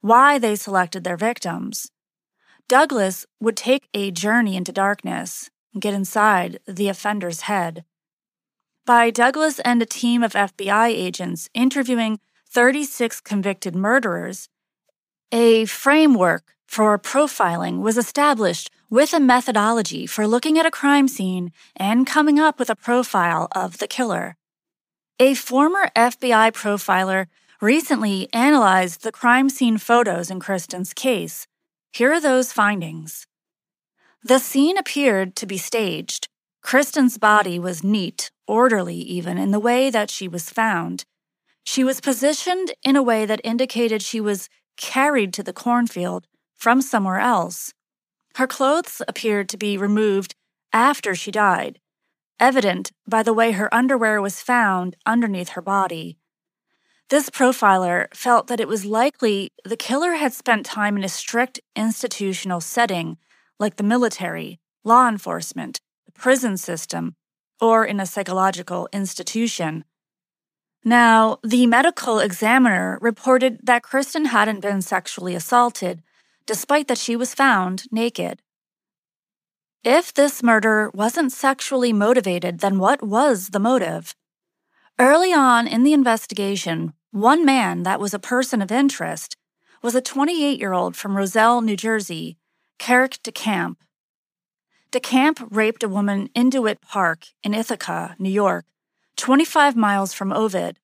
why 0.00 0.36
they 0.36 0.56
selected 0.56 1.04
their 1.04 1.16
victims. 1.16 1.92
Douglas 2.66 3.24
would 3.38 3.56
take 3.56 3.88
a 3.94 4.10
journey 4.10 4.56
into 4.56 4.72
darkness 4.72 5.48
and 5.72 5.80
get 5.80 5.94
inside 5.94 6.58
the 6.66 6.88
offender's 6.88 7.42
head. 7.42 7.84
By 8.84 9.10
Douglas 9.10 9.60
and 9.60 9.80
a 9.80 9.86
team 9.86 10.24
of 10.24 10.32
FBI 10.32 10.88
agents 10.88 11.48
interviewing 11.54 12.18
36 12.50 13.20
convicted 13.20 13.76
murderers, 13.76 14.48
a 15.30 15.66
framework 15.66 16.56
for 16.66 16.98
profiling 16.98 17.80
was 17.80 17.96
established 17.96 18.72
with 18.90 19.12
a 19.12 19.20
methodology 19.20 20.06
for 20.06 20.26
looking 20.26 20.58
at 20.58 20.66
a 20.66 20.70
crime 20.70 21.08
scene 21.08 21.52
and 21.76 22.06
coming 22.06 22.38
up 22.38 22.58
with 22.58 22.70
a 22.70 22.76
profile 22.76 23.48
of 23.52 23.78
the 23.78 23.88
killer. 23.88 24.36
A 25.18 25.34
former 25.34 25.90
FBI 25.96 26.52
profiler 26.52 27.26
recently 27.60 28.28
analyzed 28.32 29.02
the 29.02 29.12
crime 29.12 29.48
scene 29.48 29.78
photos 29.78 30.30
in 30.30 30.40
Kristin's 30.40 30.92
case. 30.92 31.46
Here 31.92 32.12
are 32.12 32.20
those 32.20 32.52
findings. 32.52 33.26
The 34.22 34.38
scene 34.38 34.76
appeared 34.76 35.36
to 35.36 35.46
be 35.46 35.58
staged. 35.58 36.28
Kristin's 36.62 37.18
body 37.18 37.58
was 37.58 37.84
neat, 37.84 38.30
orderly 38.46 38.96
even, 38.96 39.38
in 39.38 39.50
the 39.50 39.60
way 39.60 39.90
that 39.90 40.10
she 40.10 40.26
was 40.26 40.50
found. 40.50 41.04
She 41.62 41.84
was 41.84 42.00
positioned 42.00 42.72
in 42.82 42.96
a 42.96 43.02
way 43.02 43.26
that 43.26 43.40
indicated 43.44 44.02
she 44.02 44.20
was 44.20 44.48
carried 44.76 45.32
to 45.34 45.42
the 45.42 45.52
cornfield 45.52 46.26
from 46.54 46.82
somewhere 46.82 47.20
else. 47.20 47.72
Her 48.36 48.46
clothes 48.46 49.00
appeared 49.06 49.48
to 49.50 49.56
be 49.56 49.78
removed 49.78 50.34
after 50.72 51.14
she 51.14 51.30
died, 51.30 51.78
evident 52.40 52.90
by 53.06 53.22
the 53.22 53.32
way 53.32 53.52
her 53.52 53.72
underwear 53.72 54.20
was 54.20 54.40
found 54.40 54.96
underneath 55.06 55.50
her 55.50 55.62
body. 55.62 56.18
This 57.10 57.30
profiler 57.30 58.12
felt 58.14 58.48
that 58.48 58.60
it 58.60 58.66
was 58.66 58.84
likely 58.84 59.52
the 59.64 59.76
killer 59.76 60.14
had 60.14 60.32
spent 60.32 60.66
time 60.66 60.96
in 60.96 61.04
a 61.04 61.08
strict 61.08 61.60
institutional 61.76 62.60
setting, 62.60 63.18
like 63.60 63.76
the 63.76 63.84
military, 63.84 64.58
law 64.82 65.08
enforcement, 65.08 65.80
the 66.06 66.12
prison 66.12 66.56
system, 66.56 67.14
or 67.60 67.84
in 67.84 68.00
a 68.00 68.06
psychological 68.06 68.88
institution. 68.92 69.84
Now, 70.84 71.38
the 71.44 71.66
medical 71.66 72.18
examiner 72.18 72.98
reported 73.00 73.60
that 73.62 73.82
Kristin 73.82 74.26
hadn't 74.26 74.60
been 74.60 74.82
sexually 74.82 75.34
assaulted, 75.36 76.02
despite 76.46 76.88
that 76.88 76.98
she 76.98 77.16
was 77.16 77.34
found 77.34 77.84
naked. 77.90 78.42
If 79.82 80.14
this 80.14 80.42
murder 80.42 80.90
wasn't 80.94 81.32
sexually 81.32 81.92
motivated, 81.92 82.60
then 82.60 82.78
what 82.78 83.02
was 83.02 83.50
the 83.50 83.58
motive? 83.58 84.14
Early 84.98 85.32
on 85.32 85.66
in 85.66 85.82
the 85.82 85.92
investigation, 85.92 86.94
one 87.10 87.44
man 87.44 87.82
that 87.82 88.00
was 88.00 88.14
a 88.14 88.18
person 88.18 88.62
of 88.62 88.72
interest 88.72 89.36
was 89.82 89.94
a 89.94 90.00
28 90.00 90.58
year 90.58 90.72
old 90.72 90.96
from 90.96 91.16
Roselle, 91.16 91.60
New 91.60 91.76
Jersey, 91.76 92.38
Kerrick 92.78 93.18
DeCamp. 93.22 93.76
DeCamp 94.90 95.48
raped 95.50 95.82
a 95.82 95.88
woman 95.88 96.30
in 96.34 96.48
DeWitt 96.48 96.80
Park 96.80 97.26
in 97.42 97.52
Ithaca, 97.52 98.16
New 98.18 98.30
York, 98.30 98.64
25 99.16 99.76
miles 99.76 100.14
from 100.14 100.32
Ovid, 100.32 100.78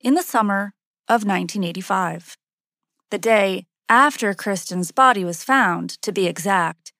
in 0.00 0.14
the 0.14 0.22
summer 0.22 0.72
of 1.08 1.24
1985. 1.24 2.36
The 3.10 3.18
day 3.18 3.66
after 3.90 4.32
Kristin's 4.34 4.92
body 4.92 5.24
was 5.24 5.42
found, 5.42 6.00
to 6.00 6.12
be 6.12 6.28
exact. 6.28 6.92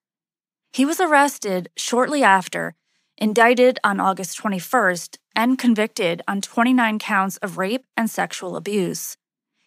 He 0.73 0.83
was 0.83 0.99
arrested 0.99 1.69
shortly 1.77 2.21
after, 2.21 2.75
indicted 3.17 3.79
on 3.81 4.01
August 4.01 4.37
21st, 4.37 5.17
and 5.33 5.57
convicted 5.57 6.21
on 6.27 6.41
29 6.41 6.99
counts 6.99 7.37
of 7.37 7.57
rape 7.57 7.85
and 7.95 8.09
sexual 8.09 8.57
abuse. 8.57 9.15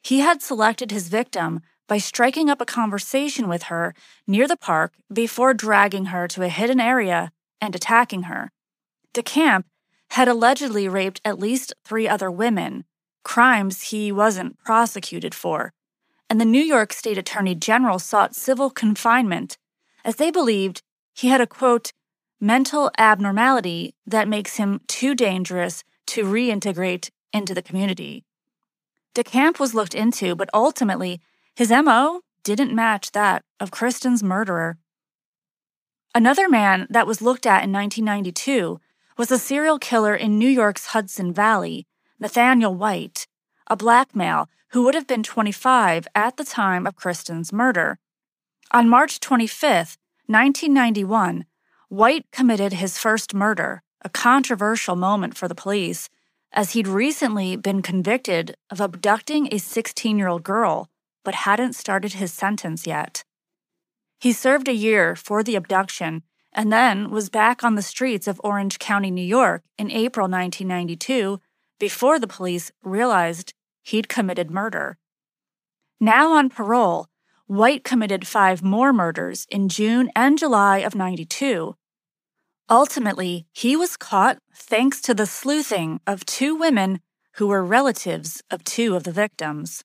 He 0.02 0.21
had 0.21 0.43
selected 0.43 0.90
his 0.90 1.09
victim 1.09 1.62
by 1.88 1.97
striking 1.97 2.50
up 2.50 2.61
a 2.61 2.66
conversation 2.66 3.49
with 3.49 3.64
her 3.64 3.95
near 4.26 4.47
the 4.47 4.59
park 4.59 4.93
before 5.11 5.54
dragging 5.54 6.07
her 6.07 6.28
to 6.28 6.43
a 6.43 6.49
hidden 6.49 6.78
area 6.78 7.33
and 7.59 7.75
attacking 7.75 8.25
her. 8.25 8.50
DeCamp 9.14 9.64
had 10.11 10.28
allegedly 10.28 10.88
raped 10.88 11.23
at 11.25 11.38
least 11.38 11.73
three 11.87 12.07
other 12.07 12.31
women, 12.31 12.85
crimes 13.23 13.85
he 13.85 14.12
wasn't 14.12 14.59
prosecuted 14.59 15.35
for 15.35 15.73
and 16.28 16.40
the 16.40 16.45
New 16.45 16.62
York 16.62 16.93
State 16.93 17.19
Attorney 17.19 17.54
General 17.54 17.99
sought 17.99 18.35
civil 18.35 18.71
confinement 18.71 19.57
as 20.04 20.16
they 20.16 20.31
believed 20.31 20.83
he 21.14 21.28
had 21.28 21.40
a 21.40 21.47
quote, 21.47 21.93
mental 22.40 22.90
abnormality 22.99 23.95
that 24.07 24.28
makes 24.28 24.57
him 24.57 24.81
too 24.87 25.14
dangerous 25.14 25.85
to 26.07 26.25
reintegrate 26.25 27.11
into 27.33 27.54
the 27.54 27.62
community. 27.62 28.25
DeCamp 29.14 29.59
was 29.59 29.75
looked 29.75 29.95
into, 29.95 30.35
but 30.35 30.50
ultimately, 30.52 31.21
his 31.54 31.71
MO 31.71 32.21
didn't 32.43 32.75
match 32.75 33.12
that 33.12 33.45
of 33.61 33.71
Kristin's 33.71 34.23
murderer. 34.23 34.76
Another 36.14 36.49
man 36.49 36.87
that 36.90 37.07
was 37.07 37.23
looked 37.23 37.47
at 37.47 37.64
in 37.64 37.73
1992 37.73 38.81
was 39.16 39.31
a 39.31 39.38
serial 39.38 39.78
killer 39.78 40.14
in 40.14 40.38
New 40.38 40.49
York's 40.49 40.87
Hudson 40.87 41.33
Valley, 41.33 41.87
Nathaniel 42.19 42.75
White, 42.75 43.26
a 43.66 43.76
black 43.76 44.14
male 44.14 44.49
who 44.71 44.83
would 44.85 44.94
have 44.94 45.06
been 45.06 45.23
25 45.23 46.09
at 46.14 46.37
the 46.37 46.44
time 46.44 46.87
of 46.87 46.97
Kristin's 46.97 47.52
murder. 47.52 47.99
On 48.73 48.88
March 48.88 49.21
25, 49.21 49.97
1991, 50.26 51.44
White 51.88 52.26
committed 52.33 52.73
his 52.73 52.99
first 52.99 53.35
murder, 53.35 53.83
a 54.02 54.09
controversial 54.09 54.97
moment 54.97 55.37
for 55.37 55.47
the 55.47 55.54
police, 55.54 56.09
as 56.52 56.73
he'd 56.73 56.88
recently 56.88 57.56
been 57.56 57.83
convicted 57.83 58.56
of 58.71 58.80
abducting 58.80 59.49
a 59.52 59.59
16 59.59 60.18
year 60.18 60.28
old 60.28 60.42
girl 60.42 60.88
but 61.25 61.35
hadn't 61.35 61.75
started 61.75 62.14
his 62.14 62.33
sentence 62.33 62.87
yet. 62.87 63.25
He 64.21 64.33
served 64.33 64.68
a 64.68 64.75
year 64.75 65.16
for 65.16 65.42
the 65.42 65.56
abduction 65.56 66.23
and 66.52 66.73
then 66.73 67.11
was 67.11 67.30
back 67.30 67.64
on 67.64 67.75
the 67.75 67.83
streets 67.83 68.28
of 68.28 68.40
Orange 68.44 68.78
County, 68.78 69.11
New 69.11 69.25
York 69.25 69.62
in 69.78 69.90
April 69.90 70.28
1992 70.28 71.40
before 71.85 72.19
the 72.19 72.35
police 72.38 72.73
realized 72.83 73.53
he'd 73.83 74.09
committed 74.09 74.50
murder. 74.50 74.97
Now 76.00 76.33
on 76.33 76.49
parole, 76.49 77.09
White 77.47 77.85
committed 77.85 78.26
five 78.26 78.62
more 78.62 78.91
murders 78.91 79.47
in 79.50 79.69
June 79.69 80.11
and 80.17 80.38
July 80.38 80.79
of 80.79 80.95
92. 80.95 81.76
Ultimately, 82.71 83.47
he 83.53 83.76
was 83.76 83.99
caught 83.99 84.38
thanks 84.55 85.03
to 85.03 85.12
the 85.12 85.26
sleuthing 85.26 86.00
of 86.07 86.25
two 86.25 86.57
women 86.57 87.00
who 87.37 87.49
were 87.49 87.62
relatives 87.62 88.43
of 88.50 88.64
two 88.64 88.97
of 88.97 89.05
the 89.05 89.12
victims. 89.12 89.85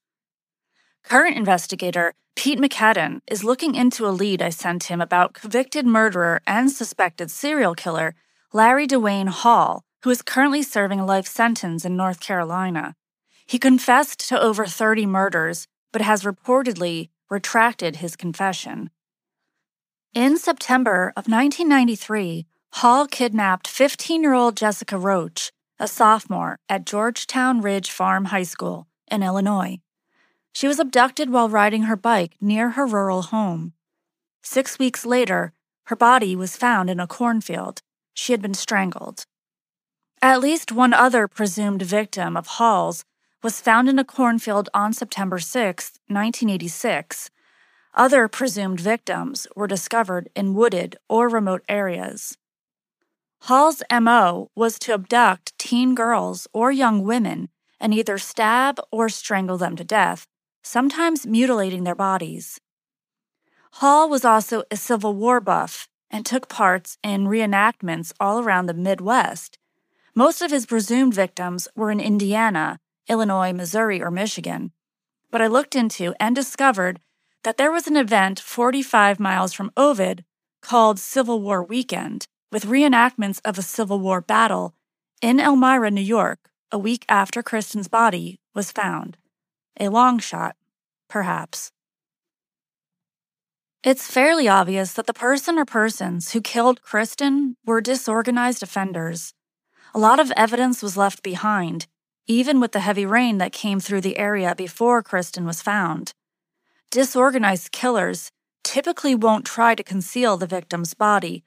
Current 1.03 1.35
investigator 1.35 2.13
Pete 2.37 2.59
McCadden 2.59 3.19
is 3.27 3.43
looking 3.43 3.75
into 3.75 4.07
a 4.07 4.15
lead 4.21 4.41
I 4.41 4.51
sent 4.51 4.85
him 4.85 5.01
about 5.01 5.33
convicted 5.33 5.85
murderer 5.85 6.39
and 6.47 6.71
suspected 6.71 7.29
serial 7.29 7.75
killer 7.75 8.15
Larry 8.53 8.87
DeWayne 8.87 9.27
Hall, 9.27 9.83
who 10.03 10.09
is 10.09 10.21
currently 10.21 10.63
serving 10.63 10.99
a 10.99 11.05
life 11.05 11.27
sentence 11.27 11.85
in 11.85 11.95
North 11.95 12.19
Carolina. 12.19 12.95
He 13.45 13.59
confessed 13.59 14.27
to 14.29 14.41
over 14.41 14.65
30 14.65 15.05
murders, 15.05 15.67
but 15.91 16.01
has 16.01 16.23
reportedly 16.23 17.09
retracted 17.29 17.97
his 17.97 18.15
confession. 18.15 18.89
In 20.13 20.37
September 20.37 21.09
of 21.15 21.27
1993, 21.27 22.45
Hall 22.73 23.07
kidnapped 23.07 23.67
15 23.67 24.21
year 24.21 24.33
old 24.33 24.55
Jessica 24.55 24.97
Roach, 24.97 25.51
a 25.79 25.87
sophomore 25.87 26.57
at 26.67 26.85
Georgetown 26.85 27.61
Ridge 27.61 27.91
Farm 27.91 28.25
High 28.25 28.43
School 28.43 28.87
in 29.09 29.23
Illinois. 29.23 29.79
She 30.53 30.67
was 30.67 30.79
abducted 30.79 31.29
while 31.29 31.49
riding 31.49 31.83
her 31.83 31.95
bike 31.95 32.35
near 32.41 32.71
her 32.71 32.85
rural 32.85 33.23
home. 33.23 33.73
Six 34.43 34.79
weeks 34.79 35.05
later, 35.05 35.53
her 35.85 35.95
body 35.95 36.35
was 36.35 36.57
found 36.57 36.89
in 36.89 36.99
a 36.99 37.07
cornfield. 37.07 37.81
She 38.13 38.33
had 38.33 38.41
been 38.41 38.53
strangled. 38.53 39.25
At 40.21 40.41
least 40.41 40.73
one 40.73 40.93
other 40.93 41.29
presumed 41.29 41.81
victim 41.81 42.35
of 42.35 42.47
Hall's 42.47 43.05
was 43.41 43.61
found 43.61 43.87
in 43.87 43.97
a 43.97 44.03
cornfield 44.03 44.67
on 44.73 44.91
September 44.91 45.39
6, 45.39 45.91
1986. 46.07 47.29
Other 47.93 48.27
presumed 48.27 48.81
victims 48.81 49.47
were 49.55 49.65
discovered 49.65 50.29
in 50.35 50.55
wooded 50.55 50.97
or 51.07 51.29
remote 51.29 51.63
areas. 51.69 52.37
Hall's 53.43 53.81
MO 53.89 54.51
was 54.55 54.77
to 54.79 54.93
abduct 54.93 55.57
teen 55.57 55.95
girls 55.95 56.49
or 56.51 56.69
young 56.69 57.03
women 57.03 57.47
and 57.79 57.93
either 57.93 58.17
stab 58.17 58.77
or 58.91 59.07
strangle 59.07 59.57
them 59.57 59.77
to 59.77 59.85
death, 59.85 60.27
sometimes 60.61 61.25
mutilating 61.25 61.85
their 61.85 61.95
bodies. 61.95 62.59
Hall 63.75 64.09
was 64.09 64.25
also 64.25 64.63
a 64.69 64.75
Civil 64.75 65.15
War 65.15 65.39
buff 65.39 65.87
and 66.11 66.25
took 66.25 66.49
parts 66.49 66.97
in 67.01 67.27
reenactments 67.27 68.11
all 68.19 68.39
around 68.39 68.65
the 68.65 68.73
Midwest. 68.73 69.57
Most 70.19 70.41
of 70.41 70.51
his 70.51 70.65
presumed 70.65 71.13
victims 71.13 71.69
were 71.77 71.91
in 71.91 72.01
Indiana, 72.01 72.81
Illinois, 73.07 73.53
Missouri, 73.53 74.01
or 74.01 74.11
Michigan. 74.11 74.73
But 75.31 75.41
I 75.41 75.47
looked 75.47 75.77
into 75.77 76.13
and 76.19 76.35
discovered 76.35 76.99
that 77.45 77.55
there 77.55 77.71
was 77.71 77.87
an 77.87 77.95
event 77.95 78.37
45 78.37 79.17
miles 79.17 79.53
from 79.53 79.71
Ovid 79.77 80.25
called 80.61 80.99
Civil 80.99 81.41
War 81.41 81.63
Weekend, 81.63 82.27
with 82.51 82.65
reenactments 82.65 83.39
of 83.45 83.57
a 83.57 83.61
Civil 83.61 84.01
War 84.01 84.19
battle 84.19 84.75
in 85.21 85.39
Elmira, 85.39 85.89
New 85.89 86.01
York, 86.01 86.49
a 86.69 86.77
week 86.77 87.05
after 87.07 87.41
Kristin's 87.41 87.87
body 87.87 88.41
was 88.53 88.73
found. 88.73 89.15
A 89.79 89.87
long 89.87 90.19
shot, 90.19 90.57
perhaps. 91.07 91.71
It's 93.85 94.11
fairly 94.11 94.49
obvious 94.49 94.91
that 94.91 95.07
the 95.07 95.13
person 95.13 95.57
or 95.57 95.63
persons 95.63 96.33
who 96.33 96.41
killed 96.41 96.81
Kristin 96.81 97.53
were 97.65 97.79
disorganized 97.79 98.61
offenders. 98.61 99.33
A 99.93 99.99
lot 99.99 100.19
of 100.19 100.31
evidence 100.37 100.83
was 100.83 100.97
left 100.97 101.23
behind, 101.23 101.87
even 102.27 102.59
with 102.59 102.73
the 102.73 102.79
heavy 102.79 103.05
rain 103.05 103.39
that 103.39 103.51
came 103.51 103.79
through 103.79 104.01
the 104.01 104.17
area 104.17 104.53
before 104.53 105.01
Kristin 105.01 105.45
was 105.45 105.61
found. 105.63 106.13
Disorganized 106.91 107.71
killers 107.71 108.31
typically 108.63 109.15
won't 109.15 109.45
try 109.45 109.73
to 109.73 109.83
conceal 109.83 110.37
the 110.37 110.45
victim's 110.45 110.93
body, 110.93 111.43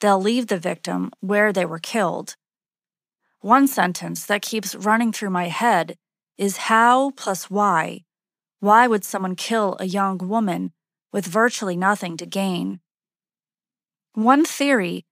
they'll 0.00 0.20
leave 0.20 0.48
the 0.48 0.58
victim 0.58 1.12
where 1.20 1.52
they 1.52 1.64
were 1.64 1.78
killed. 1.78 2.36
One 3.40 3.68
sentence 3.68 4.26
that 4.26 4.42
keeps 4.42 4.74
running 4.74 5.12
through 5.12 5.30
my 5.30 5.46
head 5.48 5.96
is 6.36 6.56
how 6.56 7.12
plus 7.12 7.48
why. 7.48 8.04
Why 8.58 8.88
would 8.88 9.04
someone 9.04 9.36
kill 9.36 9.76
a 9.78 9.86
young 9.86 10.18
woman 10.18 10.72
with 11.12 11.26
virtually 11.26 11.76
nothing 11.76 12.16
to 12.16 12.26
gain? 12.26 12.80
One 14.14 14.44
theory 14.44 15.05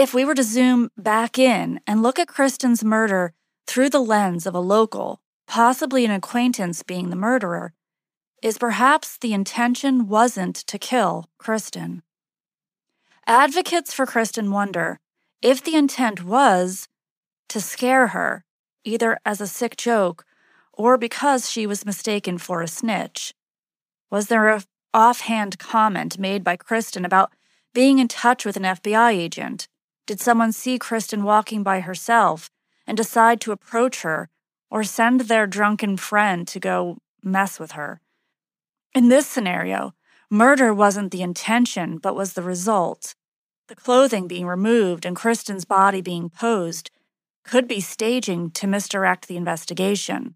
if 0.00 0.14
we 0.14 0.24
were 0.24 0.34
to 0.34 0.42
zoom 0.42 0.88
back 0.96 1.38
in 1.38 1.78
and 1.86 2.02
look 2.02 2.18
at 2.18 2.26
Kristin's 2.26 2.82
murder 2.82 3.34
through 3.66 3.90
the 3.90 4.00
lens 4.00 4.46
of 4.46 4.54
a 4.54 4.58
local, 4.58 5.20
possibly 5.46 6.06
an 6.06 6.10
acquaintance 6.10 6.82
being 6.82 7.10
the 7.10 7.16
murderer, 7.16 7.74
is 8.42 8.56
perhaps 8.56 9.18
the 9.18 9.34
intention 9.34 10.08
wasn't 10.08 10.56
to 10.56 10.78
kill 10.78 11.28
Kristin. 11.38 12.00
Advocates 13.26 13.92
for 13.92 14.06
Kristin 14.06 14.50
wonder 14.50 15.00
if 15.42 15.62
the 15.62 15.76
intent 15.76 16.24
was 16.24 16.88
to 17.50 17.60
scare 17.60 18.06
her, 18.06 18.46
either 18.84 19.18
as 19.26 19.42
a 19.42 19.46
sick 19.46 19.76
joke 19.76 20.24
or 20.72 20.96
because 20.96 21.50
she 21.50 21.66
was 21.66 21.84
mistaken 21.84 22.38
for 22.38 22.62
a 22.62 22.68
snitch. 22.68 23.34
Was 24.10 24.28
there 24.28 24.48
a 24.48 24.64
offhand 24.94 25.58
comment 25.58 26.18
made 26.18 26.42
by 26.42 26.56
Kristin 26.56 27.04
about 27.04 27.34
being 27.74 27.98
in 27.98 28.08
touch 28.08 28.46
with 28.46 28.56
an 28.56 28.62
FBI 28.62 29.12
agent? 29.12 29.68
Did 30.10 30.20
someone 30.20 30.50
see 30.50 30.76
Kristin 30.76 31.22
walking 31.22 31.62
by 31.62 31.78
herself 31.78 32.50
and 32.84 32.96
decide 32.96 33.40
to 33.42 33.52
approach 33.52 34.02
her 34.02 34.28
or 34.68 34.82
send 34.82 35.20
their 35.20 35.46
drunken 35.46 35.96
friend 35.96 36.48
to 36.48 36.58
go 36.58 36.98
mess 37.22 37.60
with 37.60 37.72
her. 37.78 38.00
In 38.92 39.08
this 39.08 39.28
scenario, 39.28 39.94
murder 40.28 40.74
wasn't 40.74 41.12
the 41.12 41.22
intention 41.22 41.98
but 41.98 42.16
was 42.16 42.32
the 42.32 42.42
result. 42.42 43.14
The 43.68 43.76
clothing 43.76 44.26
being 44.26 44.48
removed 44.48 45.06
and 45.06 45.14
Kristin's 45.14 45.64
body 45.64 46.00
being 46.00 46.28
posed 46.28 46.90
could 47.44 47.68
be 47.68 47.80
staging 47.80 48.50
to 48.50 48.66
misdirect 48.66 49.28
the 49.28 49.36
investigation. 49.36 50.34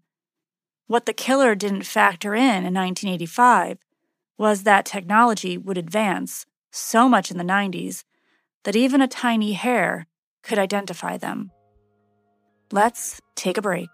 What 0.87 1.05
the 1.05 1.11
killer 1.11 1.53
didn't 1.53 1.83
factor 1.83 2.33
in 2.33 2.63
in 2.63 2.73
1985 2.73 3.79
was 4.37 4.63
that 4.63 4.85
technology 4.85 5.57
would 5.57 5.77
advance 5.77 6.45
so 6.71 7.09
much 7.09 7.29
in 7.29 7.37
the 7.37 7.43
90s 7.43 8.05
that 8.65 8.75
even 8.75 9.01
a 9.01 9.07
tiny 9.07 9.53
hair 9.53 10.07
could 10.43 10.59
identify 10.59 11.17
them. 11.17 11.51
Let's 12.71 13.21
take 13.35 13.57
a 13.57 13.61
break. 13.61 13.89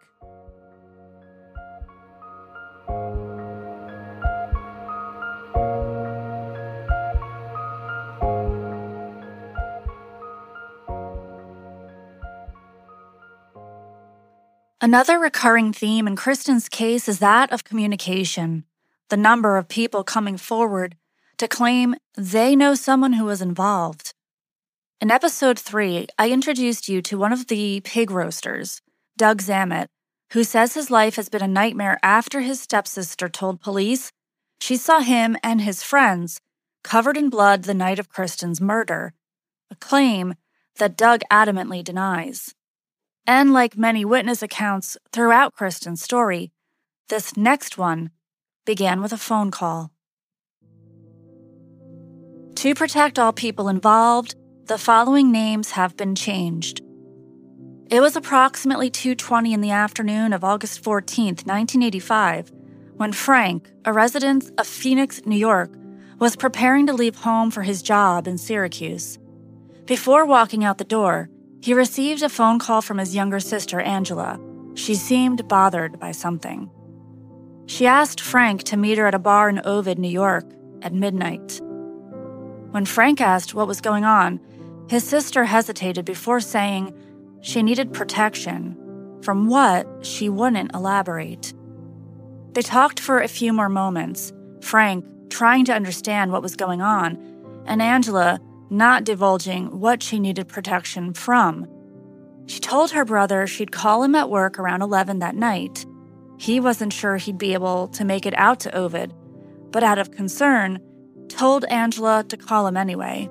Another 14.83 15.19
recurring 15.19 15.73
theme 15.73 16.07
in 16.07 16.15
Kristin's 16.15 16.67
case 16.67 17.07
is 17.07 17.19
that 17.19 17.51
of 17.51 17.63
communication. 17.63 18.63
The 19.09 19.17
number 19.17 19.57
of 19.57 19.67
people 19.67 20.03
coming 20.03 20.37
forward 20.37 20.95
to 21.37 21.47
claim 21.47 21.95
they 22.17 22.55
know 22.55 22.73
someone 22.73 23.13
who 23.13 23.25
was 23.25 23.41
involved. 23.41 24.10
In 25.01 25.09
episode 25.09 25.57
3, 25.57 26.05
I 26.19 26.29
introduced 26.29 26.87
you 26.87 27.01
to 27.01 27.17
one 27.17 27.33
of 27.33 27.47
the 27.47 27.81
pig 27.83 28.11
roasters, 28.11 28.83
Doug 29.17 29.41
Zammit, 29.41 29.87
who 30.33 30.43
says 30.43 30.75
his 30.75 30.91
life 30.91 31.15
has 31.15 31.27
been 31.27 31.41
a 31.41 31.47
nightmare 31.47 31.97
after 32.03 32.41
his 32.41 32.61
stepsister 32.61 33.27
told 33.27 33.61
police 33.61 34.11
she 34.59 34.77
saw 34.77 34.99
him 34.99 35.37
and 35.41 35.59
his 35.59 35.81
friends 35.81 36.39
covered 36.83 37.17
in 37.17 37.31
blood 37.31 37.63
the 37.63 37.73
night 37.73 37.97
of 37.97 38.11
Kristin's 38.11 38.61
murder, 38.61 39.15
a 39.71 39.75
claim 39.75 40.35
that 40.77 40.97
Doug 40.97 41.21
adamantly 41.31 41.83
denies. 41.83 42.53
And 43.25 43.51
like 43.51 43.75
many 43.75 44.05
witness 44.05 44.43
accounts 44.43 44.97
throughout 45.11 45.55
Kristin's 45.55 46.03
story, 46.03 46.51
this 47.09 47.35
next 47.35 47.75
one 47.75 48.11
began 48.67 49.01
with 49.01 49.13
a 49.13 49.17
phone 49.17 49.49
call. 49.49 49.89
To 52.53 52.75
protect 52.75 53.17
all 53.17 53.33
people 53.33 53.67
involved, 53.67 54.35
the 54.71 54.77
following 54.77 55.33
names 55.33 55.71
have 55.71 55.97
been 55.97 56.15
changed. 56.15 56.81
It 57.89 57.99
was 57.99 58.15
approximately 58.15 58.89
2:20 58.89 59.51
in 59.51 59.59
the 59.59 59.71
afternoon 59.71 60.31
of 60.31 60.45
August 60.45 60.81
14, 60.81 61.39
1985, 61.45 62.53
when 62.95 63.11
Frank, 63.11 63.69
a 63.83 63.91
resident 63.91 64.49
of 64.57 64.65
Phoenix, 64.65 65.25
New 65.25 65.35
York, 65.35 65.73
was 66.19 66.37
preparing 66.37 66.87
to 66.87 66.93
leave 66.93 67.17
home 67.17 67.51
for 67.51 67.63
his 67.63 67.81
job 67.81 68.29
in 68.29 68.37
Syracuse. 68.37 69.19
Before 69.87 70.25
walking 70.25 70.63
out 70.63 70.77
the 70.77 70.85
door, 70.85 71.29
he 71.59 71.73
received 71.73 72.23
a 72.23 72.29
phone 72.29 72.57
call 72.57 72.81
from 72.81 72.97
his 72.97 73.13
younger 73.13 73.41
sister, 73.41 73.81
Angela. 73.81 74.39
She 74.75 74.95
seemed 74.95 75.49
bothered 75.49 75.99
by 75.99 76.13
something. 76.13 76.69
She 77.65 77.85
asked 77.85 78.21
Frank 78.21 78.63
to 78.63 78.77
meet 78.77 78.97
her 78.97 79.07
at 79.07 79.19
a 79.19 79.19
bar 79.19 79.49
in 79.49 79.59
Ovid, 79.65 79.99
New 79.99 80.15
York, 80.23 80.45
at 80.81 80.93
midnight. 80.93 81.59
When 82.71 82.85
Frank 82.85 83.19
asked 83.19 83.53
what 83.53 83.67
was 83.67 83.81
going 83.81 84.05
on, 84.05 84.39
his 84.91 85.05
sister 85.05 85.45
hesitated 85.45 86.03
before 86.03 86.41
saying 86.41 86.93
she 87.39 87.63
needed 87.63 87.93
protection. 87.93 88.75
From 89.23 89.47
what, 89.47 89.87
she 90.05 90.27
wouldn't 90.27 90.75
elaborate. 90.75 91.53
They 92.51 92.61
talked 92.61 92.99
for 92.99 93.21
a 93.21 93.29
few 93.29 93.53
more 93.53 93.69
moments, 93.69 94.33
Frank 94.59 95.05
trying 95.29 95.63
to 95.63 95.73
understand 95.73 96.33
what 96.33 96.41
was 96.41 96.57
going 96.57 96.81
on, 96.81 97.17
and 97.65 97.81
Angela 97.81 98.41
not 98.69 99.05
divulging 99.05 99.79
what 99.79 100.03
she 100.03 100.19
needed 100.19 100.49
protection 100.49 101.13
from. 101.13 101.67
She 102.47 102.59
told 102.59 102.91
her 102.91 103.05
brother 103.05 103.47
she'd 103.47 103.71
call 103.71 104.03
him 104.03 104.13
at 104.13 104.29
work 104.29 104.59
around 104.59 104.81
11 104.81 105.19
that 105.19 105.35
night. 105.35 105.85
He 106.37 106.59
wasn't 106.59 106.91
sure 106.91 107.15
he'd 107.15 107.37
be 107.37 107.53
able 107.53 107.87
to 107.87 108.03
make 108.03 108.25
it 108.25 108.33
out 108.35 108.59
to 108.61 108.75
Ovid, 108.75 109.13
but 109.71 109.85
out 109.85 109.99
of 109.99 110.11
concern, 110.11 110.79
told 111.29 111.63
Angela 111.69 112.25
to 112.27 112.35
call 112.35 112.67
him 112.67 112.75
anyway. 112.75 113.29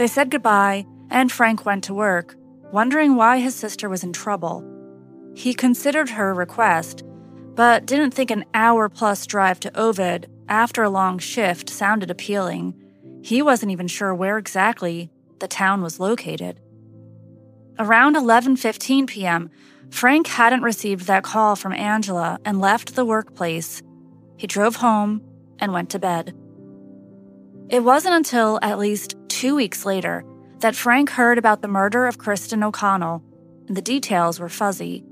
They 0.00 0.06
said 0.06 0.30
goodbye, 0.30 0.86
and 1.10 1.30
Frank 1.30 1.66
went 1.66 1.84
to 1.84 1.92
work, 1.92 2.34
wondering 2.72 3.16
why 3.16 3.38
his 3.38 3.54
sister 3.54 3.86
was 3.86 4.02
in 4.02 4.14
trouble. 4.14 4.64
He 5.34 5.52
considered 5.52 6.08
her 6.08 6.32
request, 6.32 7.04
but 7.54 7.84
didn't 7.84 8.12
think 8.12 8.30
an 8.30 8.46
hour 8.54 8.88
plus 8.88 9.26
drive 9.26 9.60
to 9.60 9.78
Ovid 9.78 10.26
after 10.48 10.82
a 10.82 10.88
long 10.88 11.18
shift 11.18 11.68
sounded 11.68 12.10
appealing. 12.10 12.72
He 13.22 13.42
wasn't 13.42 13.72
even 13.72 13.88
sure 13.88 14.14
where 14.14 14.38
exactly 14.38 15.10
the 15.38 15.46
town 15.46 15.82
was 15.82 16.00
located. 16.00 16.60
Around 17.78 18.16
11:15 18.16 19.06
p.m., 19.06 19.50
Frank 19.90 20.28
hadn't 20.28 20.62
received 20.62 21.08
that 21.08 21.24
call 21.24 21.56
from 21.56 21.74
Angela 21.74 22.38
and 22.46 22.58
left 22.58 22.94
the 22.94 23.04
workplace. 23.04 23.82
He 24.38 24.46
drove 24.46 24.76
home 24.76 25.20
and 25.58 25.74
went 25.74 25.90
to 25.90 25.98
bed. 25.98 26.34
It 27.68 27.84
wasn't 27.84 28.14
until 28.14 28.58
at 28.62 28.78
least 28.78 29.14
2 29.40 29.54
weeks 29.54 29.86
later 29.86 30.22
that 30.58 30.76
Frank 30.76 31.08
heard 31.08 31.38
about 31.38 31.62
the 31.62 31.66
murder 31.68 32.06
of 32.06 32.18
Kristin 32.18 32.62
O'Connell, 32.62 33.22
and 33.66 33.74
the 33.74 33.80
details 33.80 34.38
were 34.38 34.50
fuzzy. 34.50 35.02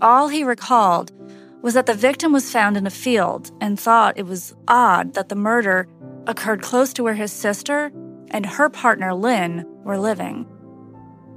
All 0.00 0.28
he 0.28 0.42
recalled 0.42 1.12
was 1.60 1.74
that 1.74 1.84
the 1.84 1.92
victim 1.92 2.32
was 2.32 2.50
found 2.50 2.78
in 2.78 2.86
a 2.86 2.90
field 3.04 3.50
and 3.60 3.78
thought 3.78 4.16
it 4.16 4.24
was 4.24 4.54
odd 4.68 5.12
that 5.12 5.28
the 5.28 5.34
murder 5.34 5.86
occurred 6.26 6.62
close 6.62 6.94
to 6.94 7.02
where 7.02 7.12
his 7.12 7.30
sister 7.30 7.92
and 8.30 8.46
her 8.46 8.70
partner 8.70 9.12
Lynn 9.12 9.66
were 9.84 9.98
living. 9.98 10.46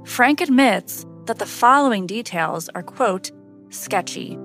Frank 0.06 0.40
admits 0.40 1.04
that 1.26 1.38
the 1.38 1.44
following 1.44 2.06
details 2.06 2.70
are, 2.70 2.82
quote, 2.82 3.30
sketchy. 3.68 4.38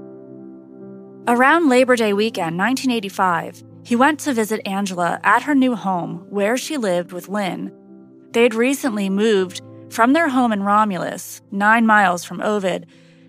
Around 1.25 1.69
Labor 1.69 1.95
Day 1.95 2.11
weekend 2.11 2.57
1985, 2.57 3.63
he 3.83 3.95
went 3.95 4.19
to 4.21 4.33
visit 4.33 4.65
Angela 4.65 5.19
at 5.23 5.43
her 5.43 5.55
new 5.55 5.75
home 5.75 6.25
where 6.29 6.57
she 6.57 6.77
lived 6.77 7.11
with 7.11 7.29
Lynn 7.29 7.71
they 8.31 8.43
had 8.43 8.55
recently 8.55 9.09
moved 9.09 9.61
from 9.89 10.13
their 10.13 10.29
home 10.29 10.53
in 10.53 10.63
Romulus, 10.63 11.41
nine 11.51 11.85
miles 11.85 12.23
from 12.23 12.41
Ovid, 12.41 12.87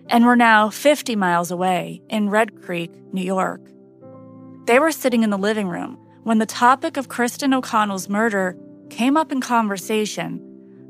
and 0.08 0.24
were 0.24 0.36
now 0.36 0.70
50 0.70 1.16
miles 1.16 1.50
away 1.50 2.02
in 2.08 2.30
Red 2.30 2.62
Creek, 2.62 2.92
New 3.12 3.22
York. 3.22 3.60
They 4.66 4.78
were 4.78 4.92
sitting 4.92 5.24
in 5.24 5.30
the 5.30 5.38
living 5.38 5.68
room 5.68 5.98
when 6.22 6.38
the 6.38 6.46
topic 6.46 6.96
of 6.96 7.08
Kristin 7.08 7.52
O'Connell's 7.52 8.08
murder 8.08 8.56
came 8.90 9.16
up 9.16 9.32
in 9.32 9.40
conversation, 9.40 10.40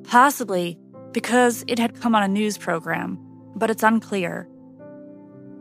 possibly 0.05 0.79
because 1.13 1.65
it 1.67 1.79
had 1.79 1.99
come 1.99 2.15
on 2.15 2.23
a 2.23 2.29
news 2.29 2.59
program, 2.59 3.19
but 3.57 3.71
it's 3.71 3.83
unclear. 3.83 4.47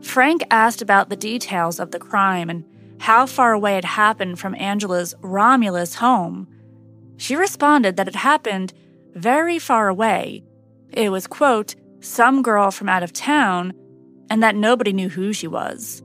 Frank 0.02 0.42
asked 0.50 0.82
about 0.82 1.08
the 1.08 1.16
details 1.16 1.80
of 1.80 1.90
the 1.90 1.98
crime 1.98 2.50
and 2.50 2.64
how 3.02 3.26
far 3.26 3.52
away 3.52 3.76
it 3.76 3.84
happened 3.84 4.38
from 4.38 4.54
Angela's 4.56 5.14
Romulus 5.20 5.96
home 5.96 6.46
she 7.22 7.36
responded 7.36 7.96
that 7.96 8.08
it 8.08 8.16
happened 8.16 8.72
very 9.14 9.56
far 9.56 9.86
away. 9.86 10.42
It 10.90 11.12
was, 11.12 11.28
quote, 11.28 11.76
some 12.00 12.42
girl 12.42 12.72
from 12.72 12.88
out 12.88 13.04
of 13.04 13.12
town, 13.12 13.74
and 14.28 14.42
that 14.42 14.56
nobody 14.56 14.92
knew 14.92 15.08
who 15.08 15.32
she 15.32 15.46
was. 15.46 16.02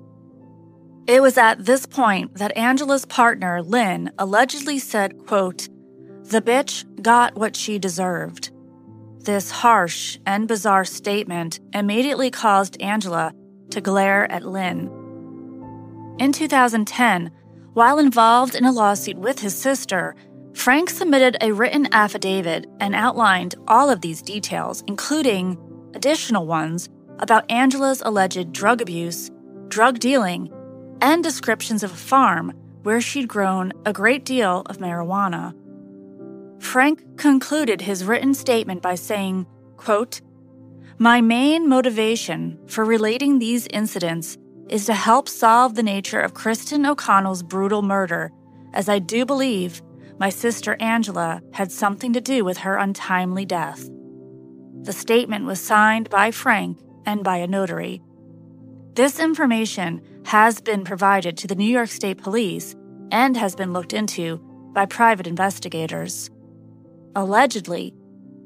It 1.08 1.24
was 1.24 1.36
at 1.36 1.66
this 1.66 1.88
point 1.88 2.36
that 2.36 2.56
Angela's 2.56 3.06
partner, 3.06 3.64
Lynn, 3.64 4.12
allegedly 4.20 4.78
said, 4.78 5.26
quote, 5.26 5.70
the 6.26 6.42
bitch 6.42 6.86
got 7.02 7.36
what 7.36 7.56
she 7.56 7.80
deserved. 7.80 8.52
This 9.18 9.50
harsh 9.50 10.20
and 10.24 10.48
bizarre 10.48 10.86
statement 10.86 11.60
immediately 11.74 12.30
caused 12.30 12.80
Angela 12.80 13.34
to 13.72 13.82
glare 13.82 14.32
at 14.32 14.46
Lynn. 14.46 14.97
In 16.20 16.32
2010, 16.32 17.32
while 17.74 18.00
involved 18.00 18.56
in 18.56 18.66
a 18.66 18.72
lawsuit 18.72 19.18
with 19.18 19.38
his 19.38 19.56
sister, 19.56 20.16
Frank 20.56 20.90
submitted 20.90 21.38
a 21.42 21.52
written 21.52 21.88
affidavit 21.94 22.66
and 22.80 22.96
outlined 22.96 23.54
all 23.68 23.92
of 23.92 24.02
these 24.02 24.24
details, 24.24 24.84
including 24.88 25.60
additional 25.94 26.48
ones 26.48 26.90
about 27.20 27.50
Angela's 27.52 28.02
alleged 28.04 28.52
drug 28.52 28.82
abuse, 28.82 29.30
drug 29.68 30.00
dealing, 30.00 30.52
and 31.02 31.24
descriptions 31.24 31.84
of 31.84 31.92
a 31.92 31.96
farm 31.96 32.52
where 32.82 33.00
she'd 33.00 33.28
grown 33.28 33.72
a 33.86 33.94
great 33.94 34.26
deal 34.26 34.64
of 34.66 34.80
marijuana. 34.80 35.54
Frank 36.60 37.18
concluded 37.18 37.82
his 37.82 38.04
written 38.04 38.34
statement 38.34 38.82
by 38.82 38.96
saying, 38.96 39.46
quote, 39.78 40.22
My 40.98 41.22
main 41.22 41.70
motivation 41.70 42.58
for 42.66 42.84
relating 42.84 43.38
these 43.38 43.68
incidents 43.68 44.40
is 44.70 44.86
to 44.86 44.94
help 44.94 45.30
solve 45.30 45.76
the 45.76 45.84
nature 45.84 46.20
of 46.20 46.34
Kristin 46.34 46.88
O'Connell's 46.88 47.44
brutal 47.44 47.82
murder, 47.82 48.32
as 48.74 48.90
I 48.90 49.00
do 49.00 49.26
believe 49.26 49.82
my 50.20 50.30
sister 50.30 50.76
Angela 50.80 51.42
had 51.54 51.72
something 51.72 52.14
to 52.14 52.22
do 52.22 52.44
with 52.44 52.60
her 52.60 52.76
untimely 52.76 53.46
death. 53.46 53.90
The 54.82 54.94
statement 54.94 55.46
was 55.46 55.60
signed 55.60 56.10
by 56.10 56.32
Frank 56.32 56.80
and 57.06 57.24
by 57.24 57.38
a 57.38 57.48
notary. 57.48 58.02
This 58.94 59.20
information 59.20 60.02
has 60.26 60.60
been 60.60 60.84
provided 60.84 61.38
to 61.38 61.48
the 61.48 61.56
New 61.56 61.72
York 61.72 61.90
State 61.90 62.18
Police 62.18 62.76
and 63.12 63.38
has 63.38 63.56
been 63.56 63.74
looked 63.74 63.94
into 63.94 64.38
by 64.74 64.86
private 64.86 65.28
investigators. 65.28 66.30
Allegedly, 67.16 67.94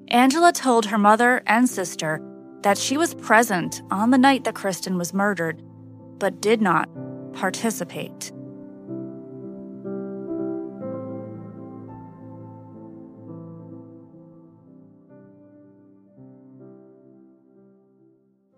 Angela 0.09 0.51
told 0.51 0.85
her 0.85 0.97
mother 0.97 1.41
and 1.47 1.69
sister 1.69 2.21
that 2.63 2.77
she 2.77 2.97
was 2.97 3.15
present 3.15 3.81
on 3.89 4.11
the 4.11 4.17
night 4.17 4.43
that 4.43 4.55
Kristin 4.55 4.97
was 4.97 5.13
murdered, 5.13 5.63
but 6.21 6.39
did 6.39 6.61
not 6.61 6.87
participate. 7.33 8.31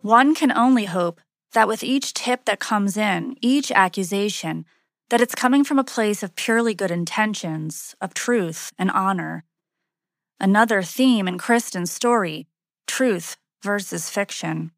One 0.01 0.35
can 0.35 0.51
only 0.51 0.83
hope 0.83 1.21
that 1.53 1.69
with 1.69 1.85
each 1.85 2.13
tip 2.13 2.43
that 2.43 2.59
comes 2.59 2.97
in, 2.97 3.37
each 3.39 3.71
accusation, 3.71 4.65
that 5.09 5.21
it's 5.21 5.33
coming 5.33 5.63
from 5.63 5.79
a 5.79 5.85
place 5.85 6.21
of 6.21 6.35
purely 6.35 6.73
good 6.73 6.91
intentions, 6.91 7.95
of 8.01 8.13
truth 8.13 8.73
and 8.77 8.91
honor. 8.91 9.45
Another 10.37 10.81
theme 10.81 11.29
in 11.29 11.37
Kristin's 11.37 11.91
story 11.91 12.45
truth 12.87 13.37
versus 13.61 14.09
fiction. 14.09 14.71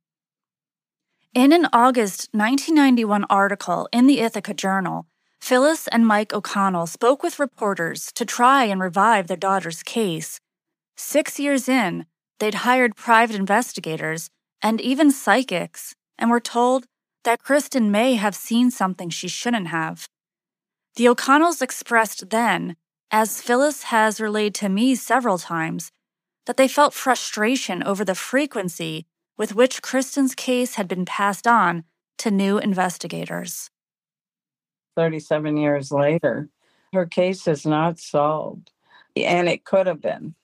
In 1.36 1.52
an 1.52 1.68
August 1.74 2.30
1991 2.32 3.26
article 3.30 3.90
in 3.92 4.08
the 4.08 4.22
Ithaca 4.22 4.54
Journal, 4.54 5.06
Phyllis 5.42 5.86
and 5.90 6.08
Mike 6.08 6.34
O'Connell 6.34 6.88
spoke 6.88 7.22
with 7.22 7.40
reporters 7.40 8.10
to 8.14 8.24
try 8.24 8.64
and 8.64 8.80
revive 8.80 9.28
their 9.28 9.36
daughter's 9.36 9.84
case. 9.84 10.40
Six 10.96 11.38
years 11.38 11.68
in, 11.68 12.06
they'd 12.40 12.64
hired 12.64 12.96
private 12.96 13.36
investigators 13.36 14.30
and 14.64 14.80
even 14.80 15.12
psychics, 15.12 15.94
and 16.18 16.32
were 16.32 16.40
told 16.40 16.86
that 17.26 17.44
Kristin 17.44 17.90
may 17.90 18.16
have 18.16 18.34
seen 18.34 18.72
something 18.72 19.10
she 19.10 19.28
shouldn't 19.28 19.68
have. 19.68 20.08
The 20.96 21.10
O'Connells 21.10 21.62
expressed 21.62 22.30
then, 22.30 22.78
as 23.12 23.42
Phyllis 23.42 23.84
has 23.84 24.22
relayed 24.22 24.56
to 24.56 24.70
me 24.70 24.96
several 24.96 25.38
times, 25.38 25.92
that 26.46 26.56
they 26.56 26.70
felt 26.70 26.94
frustration 26.94 27.84
over 27.84 28.06
the 28.06 28.16
frequency 28.16 29.06
with 29.38 29.56
which 29.56 29.82
Kristin's 29.82 30.36
case 30.36 30.76
had 30.76 30.88
been 30.88 31.06
passed 31.06 31.48
on 31.48 31.84
to 32.20 32.32
new 32.32 32.58
investigators. 32.58 33.70
37 34.96 35.58
years 35.58 35.92
later, 35.92 36.50
her 36.94 37.06
case 37.06 37.48
is 37.48 37.66
not 37.66 38.00
solved, 38.00 38.72
and 39.16 39.50
it 39.50 39.66
could 39.66 39.88
have 39.88 40.02
been. 40.02 40.36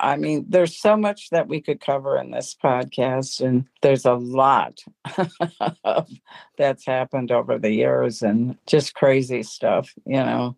I 0.00 0.16
mean, 0.16 0.46
there's 0.48 0.76
so 0.76 0.96
much 0.96 1.30
that 1.30 1.46
we 1.46 1.60
could 1.60 1.80
cover 1.80 2.18
in 2.18 2.32
this 2.32 2.56
podcast, 2.60 3.40
and 3.40 3.66
there's 3.82 4.04
a 4.04 4.14
lot 4.14 4.82
that's 6.58 6.84
happened 6.84 7.30
over 7.30 7.58
the 7.58 7.70
years, 7.70 8.22
and 8.22 8.56
just 8.66 8.94
crazy 8.94 9.44
stuff, 9.44 9.94
you 10.04 10.16
know, 10.16 10.56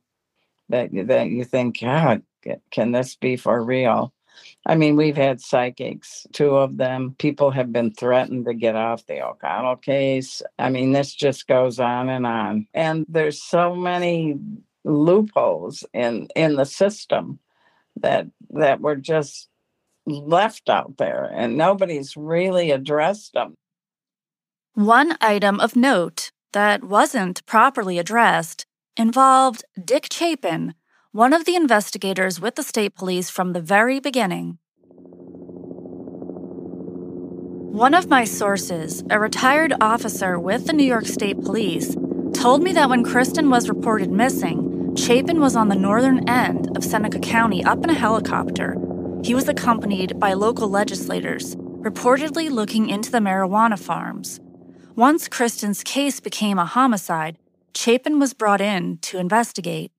that 0.71 0.89
that 1.09 1.29
you 1.29 1.45
think, 1.45 1.81
God, 1.81 2.23
can 2.71 2.93
this 2.93 3.17
be 3.17 3.37
for 3.37 3.63
real? 3.63 4.14
I 4.67 4.75
mean, 4.75 4.97
we've 4.97 5.17
had 5.17 5.41
psychics, 5.41 6.27
two 6.33 6.57
of 6.57 6.77
them. 6.77 7.15
People 7.19 7.51
have 7.51 7.73
been 7.73 7.93
threatened 7.93 8.47
to 8.47 8.55
get 8.55 8.77
off 8.77 9.07
the 9.07 9.25
O'Connell 9.25 9.77
case. 9.77 10.43
I 10.59 10.71
mean, 10.71 10.93
this 10.93 11.15
just 11.15 11.47
goes 11.47 11.79
on 11.79 12.09
and 12.09 12.27
on. 12.27 12.67
And 12.73 13.05
there's 13.09 13.43
so 13.43 13.75
many 13.75 14.39
loopholes 14.85 15.85
in 15.95 16.29
in 16.37 16.57
the 16.57 16.67
system 16.67 17.39
that 17.97 18.27
that 18.51 18.81
were 18.81 18.97
just 18.97 19.49
left 20.07 20.69
out 20.69 20.97
there 20.99 21.31
and 21.35 21.57
nobody's 21.57 22.17
really 22.17 22.71
addressed 22.71 23.33
them. 23.33 23.57
One 24.75 25.17
item 25.21 25.61
of 25.61 25.77
note 25.77 26.31
that 26.53 26.85
wasn't 26.85 27.45
properly 27.47 27.99
addressed 27.99 28.67
involved 28.97 29.65
Dick 29.83 30.09
Chapin, 30.13 30.75
one 31.15 31.33
of 31.33 31.45
the 31.45 31.55
investigators 31.55 32.41
with 32.41 32.57
the 32.57 32.63
state 32.65 32.93
police 32.97 33.31
from 33.31 33.53
the 33.53 33.61
very 33.61 34.01
beginning. 34.01 34.59
One 37.71 37.95
of 37.95 38.09
my 38.09 38.25
sources, 38.25 39.05
a 39.11 39.21
retired 39.21 39.75
officer 39.81 40.41
with 40.41 40.67
the 40.67 40.73
New 40.73 40.83
York 40.83 41.07
State 41.07 41.41
Police, 41.41 41.95
told 42.33 42.65
me 42.65 42.73
that 42.73 42.91
when 42.91 43.05
Kristin 43.05 43.49
was 43.49 43.69
reported 43.69 44.11
missing, 44.11 44.97
Chapin 44.97 45.41
was 45.41 45.55
on 45.55 45.69
the 45.69 45.77
northern 45.77 46.29
end 46.29 46.77
of 46.77 46.83
Seneca 46.83 47.21
County 47.21 47.63
up 47.63 47.85
in 47.85 47.91
a 47.91 47.95
helicopter. 47.95 48.77
He 49.23 49.37
was 49.37 49.49
accompanied 49.49 50.19
by 50.19 50.33
local 50.33 50.69
legislators, 50.69 51.55
reportedly 51.55 52.51
looking 52.51 52.89
into 52.89 53.13
the 53.13 53.19
marijuana 53.19 53.79
farms. 53.79 54.41
Once 54.97 55.29
Kristin's 55.29 55.85
case 55.85 56.19
became 56.19 56.59
a 56.59 56.67
homicide, 56.67 57.39
Chapin 57.73 58.19
was 58.19 58.35
brought 58.35 58.61
in 58.61 58.99
to 59.03 59.19
investigate. 59.19 59.93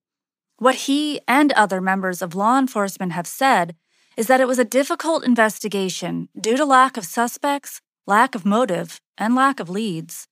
What 0.58 0.76
he 0.76 1.20
and 1.28 1.52
other 1.54 1.82
members 1.82 2.22
of 2.22 2.36
law 2.36 2.58
enforcement 2.58 3.12
have 3.12 3.28
said 3.28 3.76
is 4.16 4.28
that 4.28 4.40
it 4.40 4.48
was 4.48 4.60
a 4.60 4.66
difficult 4.66 5.26
investigation 5.26 6.30
due 6.40 6.56
to 6.56 6.64
lack 6.64 6.96
of 6.96 7.06
suspects, 7.06 7.82
lack 8.08 8.36
of 8.36 8.46
motive, 8.46 9.02
and 9.18 9.36
lack 9.36 9.60
of 9.60 9.70
leads. 9.70 10.28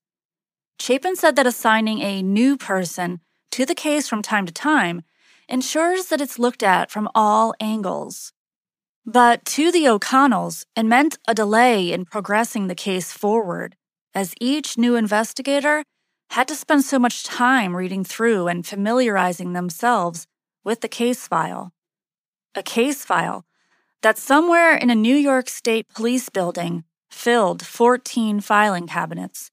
Chapin 0.79 1.15
said 1.15 1.35
that 1.35 1.47
assigning 1.47 2.01
a 2.01 2.21
new 2.23 2.57
person 2.57 3.19
to 3.51 3.65
the 3.65 3.75
case 3.75 4.07
from 4.07 4.21
time 4.21 4.45
to 4.45 4.53
time 4.53 5.03
ensures 5.49 6.07
that 6.07 6.21
it's 6.21 6.39
looked 6.39 6.63
at 6.63 6.89
from 6.89 7.09
all 7.13 7.53
angles. 7.59 8.31
But 9.05 9.43
to 9.45 9.71
the 9.71 9.87
O'Connells, 9.89 10.65
it 10.77 10.83
meant 10.83 11.17
a 11.27 11.33
delay 11.33 11.91
in 11.91 12.05
progressing 12.05 12.67
the 12.67 12.75
case 12.75 13.11
forward, 13.11 13.75
as 14.15 14.33
each 14.39 14.77
new 14.77 14.95
investigator 14.95 15.83
had 16.31 16.47
to 16.47 16.55
spend 16.55 16.83
so 16.83 16.97
much 16.97 17.23
time 17.23 17.75
reading 17.75 18.03
through 18.03 18.47
and 18.47 18.65
familiarizing 18.65 19.53
themselves 19.53 20.27
with 20.63 20.81
the 20.81 20.87
case 20.87 21.27
file. 21.27 21.71
A 22.55 22.63
case 22.63 23.05
file 23.05 23.45
that 24.01 24.17
somewhere 24.17 24.75
in 24.75 24.89
a 24.89 24.95
New 24.95 25.15
York 25.15 25.49
State 25.49 25.87
police 25.89 26.29
building 26.29 26.83
filled 27.09 27.65
14 27.65 28.41
filing 28.41 28.87
cabinets 28.87 29.51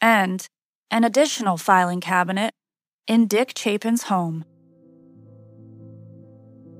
and 0.00 0.48
an 0.90 1.04
additional 1.04 1.56
filing 1.56 2.00
cabinet 2.00 2.54
in 3.06 3.26
Dick 3.26 3.52
Chapin's 3.54 4.04
home. 4.04 4.44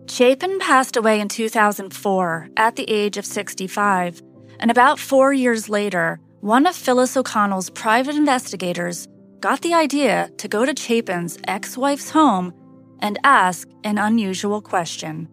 Chapin 0.09 0.59
passed 0.61 0.97
away 0.97 1.21
in 1.21 1.29
2004 1.29 2.49
at 2.57 2.77
the 2.77 2.89
age 2.89 3.17
of 3.17 3.27
65, 3.27 4.23
and 4.61 4.71
about 4.71 4.99
four 4.99 5.33
years 5.33 5.69
later, 5.69 6.21
one 6.41 6.67
of 6.67 6.77
Phyllis 6.77 7.17
O'Connell's 7.17 7.71
private 7.71 8.15
investigators 8.15 9.09
got 9.41 9.61
the 9.63 9.75
idea 9.75 10.31
to 10.39 10.49
go 10.49 10.65
to 10.65 10.75
Chapin's 10.75 11.39
ex 11.47 11.77
wife's 11.77 12.11
home 12.11 12.53
and 13.01 13.19
ask 13.25 13.69
an 13.85 13.99
unusual 13.99 14.61
question 14.61 15.29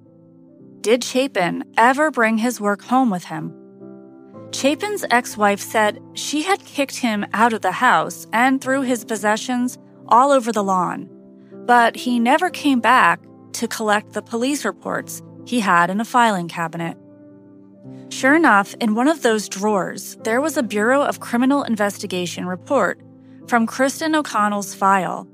Did 0.82 1.04
Chapin 1.04 1.64
ever 1.78 2.12
bring 2.12 2.38
his 2.38 2.60
work 2.60 2.84
home 2.84 3.10
with 3.10 3.26
him? 3.26 3.54
Chapin's 4.52 5.06
ex 5.10 5.38
wife 5.38 5.60
said 5.60 6.00
she 6.14 6.44
had 6.44 6.66
kicked 6.66 6.98
him 6.98 7.26
out 7.34 7.54
of 7.54 7.62
the 7.62 7.72
house 7.72 8.28
and 8.34 8.62
threw 8.62 8.82
his 8.82 9.06
possessions 9.06 9.78
all 10.08 10.32
over 10.32 10.52
the 10.52 10.64
lawn, 10.64 11.10
but 11.66 11.96
he 11.96 12.20
never 12.20 12.50
came 12.50 12.80
back 12.80 13.22
to 13.54 13.68
collect 13.68 14.14
the 14.14 14.22
police 14.22 14.66
reports 14.66 15.22
he 15.46 15.60
had 15.60 15.90
in 15.90 16.00
a 16.00 16.06
filing 16.06 16.48
cabinet. 16.48 16.98
Sure 18.10 18.36
enough, 18.36 18.76
in 18.80 18.96
one 18.96 19.08
of 19.08 19.24
those 19.24 19.50
drawers, 19.50 20.18
there 20.24 20.40
was 20.40 20.56
a 20.56 20.64
Bureau 20.64 21.02
of 21.02 21.20
Criminal 21.20 21.64
Investigation 21.64 22.46
report 22.46 23.02
from 23.48 23.68
Kristin 23.68 24.16
O'Connell's 24.16 24.74
file. 24.74 25.28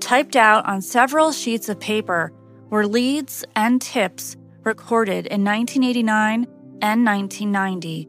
Typed 0.00 0.36
out 0.36 0.66
on 0.66 0.82
several 0.82 1.32
sheets 1.32 1.68
of 1.68 1.80
paper 1.80 2.32
were 2.70 2.86
leads 2.86 3.44
and 3.54 3.80
tips 3.80 4.36
recorded 4.64 5.26
in 5.26 5.44
1989 5.44 6.46
and 6.82 7.04
1990. 7.04 8.08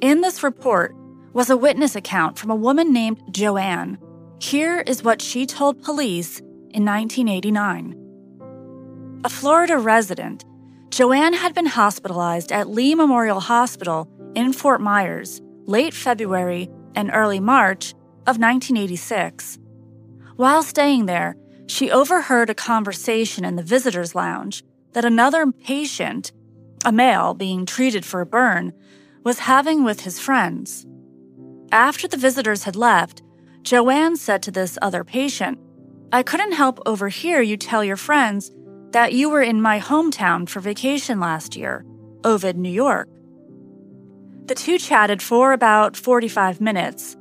In 0.00 0.20
this 0.20 0.42
report 0.42 0.94
was 1.32 1.50
a 1.50 1.56
witness 1.56 1.94
account 1.96 2.38
from 2.38 2.50
a 2.50 2.56
woman 2.56 2.92
named 2.92 3.22
Joanne. 3.30 3.98
Here 4.40 4.80
is 4.80 5.02
what 5.02 5.20
she 5.20 5.46
told 5.46 5.82
police 5.82 6.40
in 6.70 6.84
1989. 6.84 7.94
A 9.24 9.28
Florida 9.28 9.78
resident, 9.78 10.44
Joanne 10.90 11.34
had 11.34 11.54
been 11.54 11.66
hospitalized 11.66 12.52
at 12.52 12.68
Lee 12.68 12.94
Memorial 12.94 13.40
Hospital 13.40 14.08
in 14.34 14.52
Fort 14.52 14.80
Myers 14.80 15.40
late 15.66 15.92
February 15.92 16.70
and 16.94 17.10
early 17.12 17.40
March 17.40 17.94
of 18.28 18.36
1986. 18.36 19.58
While 20.36 20.62
staying 20.62 21.06
there, 21.06 21.34
she 21.66 21.90
overheard 21.90 22.50
a 22.50 22.54
conversation 22.54 23.42
in 23.42 23.56
the 23.56 23.62
visitor's 23.62 24.14
lounge 24.14 24.62
that 24.92 25.06
another 25.06 25.50
patient, 25.50 26.32
a 26.84 26.92
male 26.92 27.32
being 27.32 27.64
treated 27.64 28.04
for 28.04 28.20
a 28.20 28.26
burn, 28.26 28.74
was 29.24 29.38
having 29.38 29.82
with 29.82 30.02
his 30.02 30.20
friends. 30.20 30.86
After 31.72 32.06
the 32.06 32.18
visitors 32.18 32.64
had 32.64 32.76
left, 32.76 33.22
Joanne 33.62 34.16
said 34.16 34.42
to 34.42 34.50
this 34.50 34.78
other 34.82 35.04
patient, 35.04 35.58
I 36.12 36.22
couldn't 36.22 36.52
help 36.52 36.80
overhear 36.84 37.40
you 37.40 37.56
tell 37.56 37.82
your 37.82 37.96
friends 37.96 38.52
that 38.90 39.14
you 39.14 39.30
were 39.30 39.42
in 39.42 39.62
my 39.62 39.80
hometown 39.80 40.46
for 40.46 40.60
vacation 40.60 41.18
last 41.18 41.56
year, 41.56 41.84
Ovid, 42.24 42.58
New 42.58 42.70
York. 42.70 43.08
The 44.46 44.54
two 44.54 44.78
chatted 44.78 45.20
for 45.20 45.52
about 45.52 45.96
45 45.96 46.62
minutes, 46.62 47.17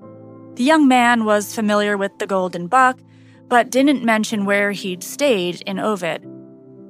the 0.57 0.63
young 0.63 0.87
man 0.87 1.23
was 1.23 1.53
familiar 1.53 1.95
with 1.95 2.17
the 2.17 2.25
Golden 2.25 2.65
Buck, 2.65 2.99
but 3.47 3.69
didn't 3.69 4.03
mention 4.03 4.43
where 4.43 4.71
he'd 4.71 5.03
stayed 5.03 5.61
in 5.67 5.77
Ovid. 5.77 6.25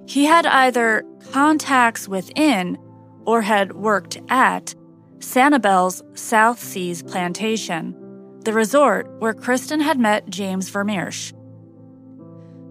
He 0.08 0.24
had 0.24 0.46
either 0.46 1.04
contacts 1.32 2.08
within 2.08 2.78
or 3.26 3.42
had 3.42 3.74
worked 3.74 4.18
at 4.30 4.74
Sanibel's 5.20 6.02
South 6.14 6.64
Seas 6.64 7.04
Plantation, 7.04 7.94
the 8.46 8.54
resort 8.54 9.12
where 9.20 9.34
Kristin 9.34 9.82
had 9.82 10.00
met 10.00 10.30
James 10.30 10.72
Vermeersch. 10.72 11.34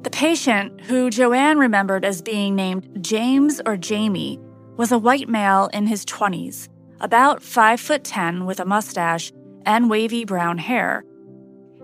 The 0.03 0.11
patient, 0.11 0.81
who 0.81 1.11
Joanne 1.11 1.59
remembered 1.59 2.07
as 2.07 2.23
being 2.23 2.55
named 2.55 3.05
James 3.05 3.61
or 3.67 3.77
Jamie, 3.77 4.41
was 4.79 4.93
a 4.93 4.99
white 4.99 5.29
male 5.29 5.69
in 5.75 5.89
his 5.89 6.07
20s, 6.07 6.71
about 7.01 7.43
5 7.43 7.81
foot 7.81 8.03
10 8.03 8.47
with 8.47 8.61
a 8.61 8.65
mustache 8.65 9.31
and 9.67 9.91
wavy 9.91 10.25
brown 10.25 10.59
hair. 10.59 11.05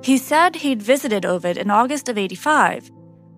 He 0.02 0.16
said 0.16 0.56
he'd 0.56 0.82
visited 0.82 1.26
Ovid 1.26 1.56
in 1.56 1.70
August 1.70 2.08
of 2.08 2.16
85, 2.16 2.90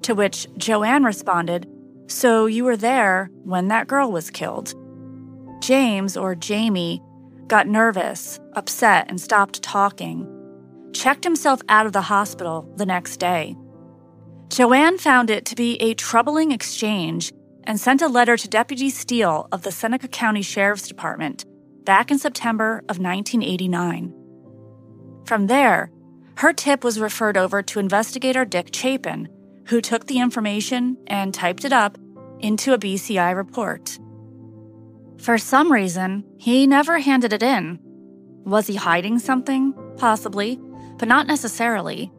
to 0.03 0.15
which 0.15 0.47
Joanne 0.57 1.05
responded, 1.05 1.67
So 2.07 2.47
you 2.47 2.65
were 2.65 2.77
there 2.77 3.31
when 3.43 3.69
that 3.69 3.89
girl 3.89 4.13
was 4.13 4.31
killed. 4.31 4.75
James, 5.61 6.17
or 6.17 6.35
Jamie, 6.35 7.03
got 7.49 7.67
nervous, 7.67 8.39
upset, 8.55 9.07
and 9.09 9.21
stopped 9.21 9.63
talking. 9.63 10.31
Checked 10.93 11.25
himself 11.25 11.61
out 11.69 11.87
of 11.87 11.93
the 11.93 12.03
hospital 12.03 12.71
the 12.77 12.87
next 12.87 13.19
day. 13.19 13.57
Joanne 14.49 14.99
found 14.99 15.31
it 15.31 15.45
to 15.47 15.55
be 15.55 15.77
a 15.77 15.95
troubling 15.95 16.53
exchange 16.53 17.33
and 17.65 17.81
sent 17.81 18.03
a 18.03 18.09
letter 18.09 18.37
to 18.37 18.49
Deputy 18.49 18.91
Steele 18.91 19.49
of 19.51 19.63
the 19.63 19.73
Seneca 19.73 20.09
County 20.09 20.43
Sheriff's 20.43 20.89
Department 20.89 21.45
back 21.85 22.11
in 22.11 22.19
September 22.19 22.79
of 22.89 22.99
1989. 22.99 24.24
From 25.25 25.47
there, 25.47 25.91
her 26.37 26.53
tip 26.53 26.85
was 26.85 27.01
referred 27.01 27.37
over 27.37 27.63
to 27.63 27.79
investigator 27.79 28.45
Dick 28.45 28.75
Chapin, 28.75 29.29
who 29.69 29.81
took 29.81 30.07
the 30.07 30.19
information 30.19 30.99
and 31.07 31.33
typed 31.33 31.65
it 31.65 31.73
up 31.73 31.97
into 32.41 32.75
a 32.75 32.79
BCI 32.79 33.35
report. 33.35 33.99
For 35.17 35.39
some 35.39 35.73
reason, 35.73 36.25
he 36.37 36.67
never 36.67 36.99
handed 36.99 37.33
it 37.33 37.43
in. 37.43 37.79
Was 38.45 38.67
he 38.67 38.75
hiding 38.75 39.19
something? 39.19 39.73
Possibly, 39.97 40.61
but 40.99 41.09
not 41.09 41.27
necessarily. 41.27 42.13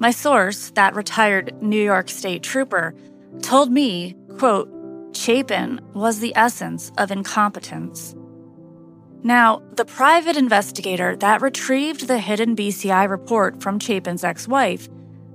My 0.00 0.10
source, 0.10 0.70
that 0.70 0.96
retired 0.96 1.62
New 1.62 1.82
York 1.82 2.08
State 2.08 2.42
trooper, 2.42 2.94
told 3.42 3.70
me, 3.70 4.16
quote, 4.38 4.68
Chapin 5.12 5.80
was 5.94 6.18
the 6.18 6.32
essence 6.36 6.90
of 6.98 7.10
incompetence. 7.10 8.14
Now, 9.22 9.62
the 9.74 9.84
private 9.84 10.36
investigator 10.36 11.16
that 11.16 11.42
retrieved 11.42 12.06
the 12.06 12.18
hidden 12.18 12.54
BCI 12.54 13.08
report 13.08 13.60
from 13.60 13.78
Chapin's 13.78 14.22
ex 14.24 14.46
wife 14.46 14.88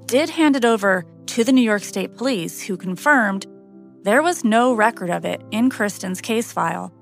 did 0.05 0.29
hand 0.29 0.55
it 0.55 0.65
over 0.65 1.05
to 1.27 1.43
the 1.43 1.51
New 1.51 1.61
York 1.61 1.83
State 1.83 2.15
Police, 2.15 2.61
who 2.61 2.77
confirmed 2.77 3.45
there 4.03 4.21
was 4.21 4.43
no 4.43 4.73
record 4.73 5.09
of 5.09 5.25
it 5.25 5.41
in 5.51 5.69
Kristin's 5.69 6.21
case 6.21 6.51
file. 6.51 6.93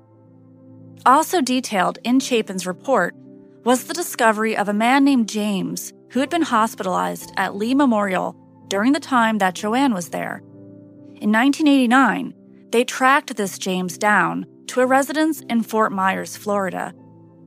Also 1.04 1.40
detailed 1.40 1.98
in 2.04 2.20
Chapin's 2.20 2.66
report 2.66 3.14
was 3.64 3.84
the 3.84 3.94
discovery 3.94 4.56
of 4.56 4.68
a 4.68 4.74
man 4.74 5.04
named 5.04 5.28
James 5.28 5.92
who 6.10 6.20
had 6.20 6.30
been 6.30 6.42
hospitalized 6.42 7.32
at 7.36 7.56
Lee 7.56 7.74
Memorial 7.74 8.36
during 8.68 8.92
the 8.92 9.00
time 9.00 9.38
that 9.38 9.54
Joanne 9.54 9.94
was 9.94 10.10
there. 10.10 10.42
In 11.20 11.30
1989, 11.30 12.34
they 12.70 12.84
tracked 12.84 13.36
this 13.36 13.58
James 13.58 13.98
down 13.98 14.46
to 14.72 14.80
a 14.80 14.86
residence 14.86 15.42
in 15.50 15.62
Fort 15.62 15.92
Myers, 15.92 16.34
Florida. 16.34 16.94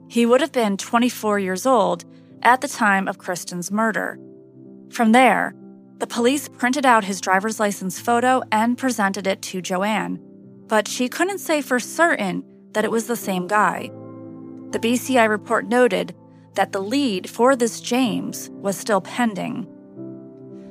He 0.08 0.28
would 0.28 0.42
have 0.42 0.52
been 0.52 0.78
24 0.78 1.40
years 1.40 1.66
old 1.66 2.06
at 2.44 2.62
the 2.62 2.68
time 2.68 3.08
of 3.08 3.18
Kristin's 3.18 3.72
murder. 3.72 4.20
From 4.92 5.12
there, 5.12 5.56
the 5.98 6.06
police 6.06 6.48
printed 6.48 6.86
out 6.86 7.04
his 7.04 7.20
driver's 7.20 7.60
license 7.60 8.00
photo 8.00 8.44
and 8.52 8.78
presented 8.78 9.26
it 9.26 9.42
to 9.42 9.60
Joanne, 9.60 10.20
but 10.68 10.88
she 10.88 11.10
couldn't 11.10 11.40
say 11.40 11.64
for 11.64 11.80
certain 11.80 12.44
that 12.74 12.86
it 12.86 12.92
was 12.92 13.08
the 13.08 13.16
same 13.16 13.48
guy. 13.48 13.90
The 14.70 14.80
BCI 14.80 15.28
report 15.28 15.66
noted 15.66 16.14
that 16.54 16.74
the 16.74 16.82
lead 16.82 17.28
for 17.28 17.56
this 17.56 17.82
James 17.82 18.52
was 18.52 18.78
still 18.78 19.02
pending. 19.02 19.66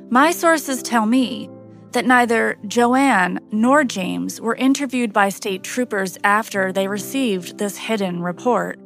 My 0.09 0.31
sources 0.31 0.85
tell 0.85 1.07
me 1.07 1.51
that 1.95 2.05
neither 2.05 2.59
Joanne 2.67 3.41
nor 3.51 3.83
James 3.85 4.41
were 4.41 4.57
interviewed 4.57 5.13
by 5.13 5.29
state 5.29 5.63
troopers 5.63 6.19
after 6.23 6.73
they 6.73 6.87
received 6.87 7.59
this 7.59 7.79
hidden 7.79 8.23
report. 8.23 8.79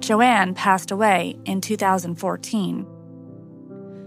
Joanne 0.00 0.54
passed 0.54 0.90
away 0.90 1.38
in 1.44 1.60
2014. 1.60 2.86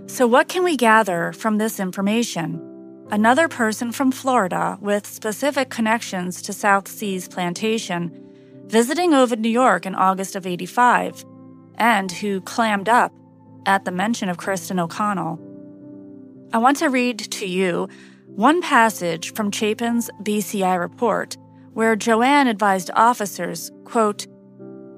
So, 0.08 0.28
what 0.28 0.48
can 0.48 0.64
we 0.64 0.76
gather 0.76 1.32
from 1.32 1.58
this 1.58 1.80
information? 1.80 2.66
Another 3.12 3.48
person 3.48 3.92
from 3.92 4.12
Florida 4.12 4.78
with 4.82 5.06
specific 5.06 5.70
connections 5.70 6.42
to 6.44 6.54
South 6.54 6.88
Seas 6.88 7.28
Plantation 7.28 8.26
visiting 8.66 9.14
Ovid, 9.16 9.40
New 9.40 9.50
York 9.50 9.88
in 9.88 9.96
August 9.96 10.36
of 10.36 10.46
85, 10.46 11.26
and 11.76 12.12
who 12.12 12.40
clammed 12.42 12.88
up 12.88 13.12
at 13.66 13.84
the 13.84 13.92
mention 13.92 14.30
of 14.30 14.38
Kristin 14.38 14.80
O'Connell. 14.80 15.40
I 16.54 16.60
want 16.60 16.78
to 16.78 16.90
read 16.90 17.18
to 17.20 17.48
you 17.48 17.90
one 18.36 18.62
passage 18.62 19.34
from 19.34 19.52
Chapin's 19.52 20.10
BCI 20.24 20.80
report 20.80 21.38
where 21.74 21.96
Joanne 21.96 22.48
advised 22.48 22.92
officers, 22.94 23.72
quote, 23.86 24.28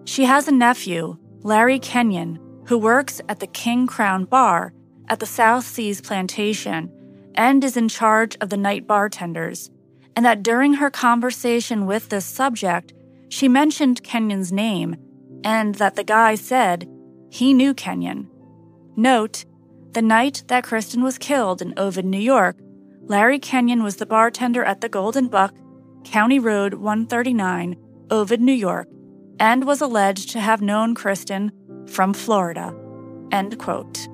She 0.06 0.26
has 0.26 0.48
a 0.48 0.52
nephew, 0.52 1.18
Larry 1.44 1.80
Kenyon, 1.80 2.40
who 2.66 2.78
works 2.78 3.22
at 3.30 3.40
the 3.40 3.48
King 3.48 3.88
Crown 3.88 4.26
Bar 4.26 4.74
at 5.08 5.20
the 5.20 5.26
South 5.26 5.66
Seas 5.66 6.02
Plantation 6.02 6.92
and 7.36 7.64
is 7.64 7.78
in 7.78 7.88
charge 7.88 8.36
of 8.42 8.50
the 8.50 8.58
night 8.58 8.88
bartenders, 8.88 9.70
and 10.16 10.26
that 10.26 10.44
during 10.44 10.74
her 10.74 10.90
conversation 10.90 11.86
with 11.86 12.10
this 12.10 12.26
subject, 12.26 12.94
she 13.30 13.48
mentioned 13.48 14.04
Kenyon's 14.04 14.52
name 14.52 14.96
and 15.44 15.76
that 15.76 15.96
the 15.96 16.04
guy 16.04 16.36
said 16.36 16.88
he 17.30 17.54
knew 17.54 17.74
Kenyon. 17.74 18.30
Note, 18.96 19.46
the 19.94 20.02
night 20.02 20.44
that 20.48 20.66
Kristin 20.66 21.04
was 21.04 21.18
killed 21.18 21.62
in 21.62 21.74
Ovid, 21.78 22.06
New 22.06 22.18
York, 22.18 22.58
Larry 23.08 23.40
Kenyon 23.40 23.84
was 23.84 23.98
the 23.98 24.06
bartender 24.06 24.64
at 24.64 24.82
the 24.82 24.90
Golden 24.90 25.28
Buck, 25.28 25.56
County 26.04 26.40
Road 26.40 26.76
139, 26.76 27.76
Ovid, 28.10 28.42
New 28.42 28.54
York, 28.54 28.88
and 29.40 29.66
was 29.66 29.82
alleged 29.82 30.30
to 30.32 30.40
have 30.40 30.62
known 30.62 30.96
Kristin 30.96 31.52
from 31.90 32.14
Florida. 32.14 32.76
End 33.32 33.58
quote. 33.58 34.08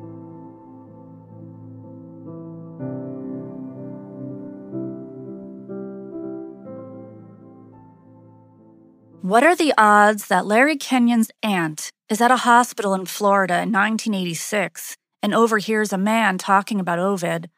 What 9.21 9.43
are 9.43 9.57
the 9.57 9.73
odds 9.77 10.27
that 10.27 10.45
Larry 10.45 10.77
Kenyon's 10.77 11.29
aunt 11.43 11.91
is 12.07 12.21
at 12.21 12.31
a 12.31 12.37
hospital 12.37 12.93
in 12.93 13.05
Florida 13.05 13.55
in 13.55 13.73
1986 13.73 14.95
and 15.21 15.35
overhears 15.35 15.91
a 15.91 15.97
man 15.97 16.37
talking 16.37 16.79
about 16.79 16.99
Ovid? 16.99 17.49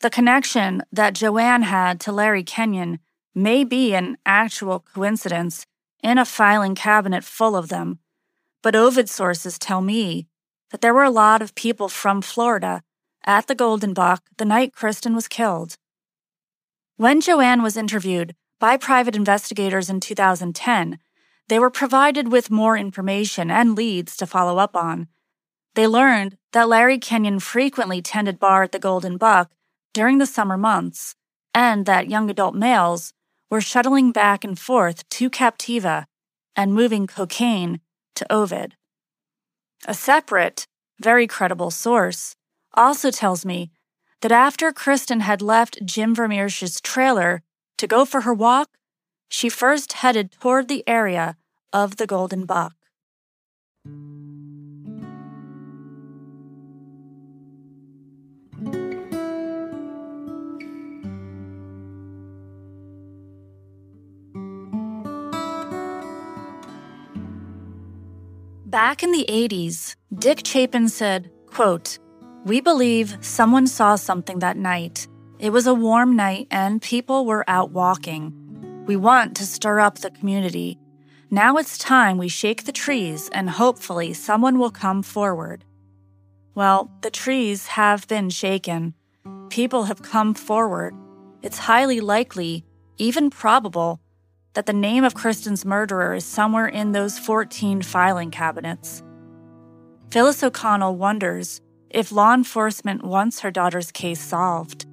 The 0.00 0.10
connection 0.10 0.84
that 0.92 1.14
Joanne 1.14 1.62
had 1.62 1.98
to 2.00 2.12
Larry 2.12 2.44
Kenyon 2.44 3.00
may 3.34 3.64
be 3.64 3.94
an 3.94 4.16
actual 4.24 4.78
coincidence 4.78 5.66
in 6.02 6.18
a 6.18 6.24
filing 6.24 6.76
cabinet 6.76 7.24
full 7.24 7.56
of 7.56 7.68
them, 7.68 7.98
but 8.62 8.76
Ovid 8.76 9.10
sources 9.10 9.58
tell 9.58 9.80
me 9.80 10.28
that 10.70 10.82
there 10.82 10.94
were 10.94 11.02
a 11.02 11.10
lot 11.10 11.42
of 11.42 11.56
people 11.56 11.88
from 11.88 12.22
Florida 12.22 12.82
at 13.24 13.48
the 13.48 13.56
Golden 13.56 13.92
Buck 13.92 14.22
the 14.36 14.44
night 14.44 14.72
Kristin 14.72 15.16
was 15.16 15.26
killed. 15.26 15.76
When 16.96 17.20
Joanne 17.20 17.62
was 17.62 17.76
interviewed 17.76 18.36
by 18.60 18.76
private 18.76 19.16
investigators 19.16 19.90
in 19.90 19.98
2010, 19.98 20.98
they 21.48 21.58
were 21.58 21.70
provided 21.70 22.30
with 22.30 22.50
more 22.50 22.76
information 22.76 23.50
and 23.50 23.76
leads 23.76 24.16
to 24.16 24.26
follow 24.26 24.58
up 24.58 24.76
on. 24.76 25.08
They 25.74 25.86
learned 25.88 26.36
that 26.52 26.68
Larry 26.68 26.98
Kenyon 26.98 27.40
frequently 27.40 28.00
tended 28.00 28.38
bar 28.38 28.62
at 28.62 28.72
the 28.72 28.78
Golden 28.78 29.16
Buck 29.16 29.50
during 29.92 30.18
the 30.18 30.26
summer 30.26 30.56
months, 30.56 31.14
and 31.54 31.86
that 31.86 32.08
young 32.08 32.30
adult 32.30 32.54
males 32.54 33.12
were 33.50 33.60
shuttling 33.60 34.12
back 34.12 34.44
and 34.44 34.58
forth 34.58 35.08
to 35.08 35.30
Captiva 35.30 36.04
and 36.54 36.74
moving 36.74 37.06
cocaine 37.06 37.80
to 38.14 38.30
Ovid. 38.32 38.74
A 39.86 39.94
separate, 39.94 40.66
very 41.00 41.26
credible 41.26 41.70
source 41.70 42.34
also 42.74 43.10
tells 43.10 43.44
me 43.44 43.70
that 44.20 44.32
after 44.32 44.72
Kristin 44.72 45.20
had 45.20 45.40
left 45.40 45.84
Jim 45.84 46.14
Vermeersch's 46.14 46.80
trailer 46.80 47.42
to 47.76 47.86
go 47.86 48.04
for 48.04 48.22
her 48.22 48.34
walk, 48.34 48.70
she 49.28 49.48
first 49.48 49.94
headed 49.94 50.32
toward 50.32 50.68
the 50.68 50.82
area 50.88 51.36
of 51.72 51.96
the 51.96 52.06
Golden 52.06 52.44
Buck. 52.44 52.74
Back 68.68 69.02
in 69.02 69.12
the 69.12 69.24
80s, 69.30 69.96
Dick 70.14 70.46
Chapin 70.46 70.90
said, 70.90 71.30
quote, 71.46 71.98
We 72.44 72.60
believe 72.60 73.16
someone 73.22 73.66
saw 73.66 73.96
something 73.96 74.40
that 74.40 74.58
night. 74.58 75.08
It 75.38 75.54
was 75.54 75.66
a 75.66 75.72
warm 75.72 76.14
night 76.14 76.48
and 76.50 76.82
people 76.82 77.24
were 77.24 77.48
out 77.48 77.70
walking. 77.70 78.84
We 78.86 78.94
want 78.94 79.34
to 79.36 79.46
stir 79.46 79.80
up 79.80 80.00
the 80.00 80.10
community. 80.10 80.78
Now 81.30 81.56
it's 81.56 81.78
time 81.78 82.18
we 82.18 82.28
shake 82.28 82.64
the 82.64 82.72
trees 82.72 83.30
and 83.32 83.48
hopefully 83.48 84.12
someone 84.12 84.58
will 84.58 84.70
come 84.70 85.02
forward. 85.02 85.64
Well, 86.54 86.90
the 87.00 87.10
trees 87.10 87.68
have 87.68 88.06
been 88.06 88.28
shaken. 88.28 88.92
People 89.48 89.84
have 89.84 90.02
come 90.02 90.34
forward. 90.34 90.94
It's 91.40 91.56
highly 91.60 92.00
likely, 92.00 92.66
even 92.98 93.30
probable, 93.30 94.02
that 94.54 94.66
the 94.66 94.72
name 94.72 95.04
of 95.04 95.14
Kristin's 95.14 95.64
murderer 95.64 96.14
is 96.14 96.24
somewhere 96.24 96.66
in 96.66 96.92
those 96.92 97.18
14 97.18 97.82
filing 97.82 98.30
cabinets. 98.30 99.02
Phyllis 100.10 100.42
O'Connell 100.42 100.96
wonders 100.96 101.60
if 101.90 102.12
law 102.12 102.34
enforcement 102.34 103.04
wants 103.04 103.40
her 103.40 103.50
daughter's 103.50 103.90
case 103.90 104.20
solved. 104.20 104.86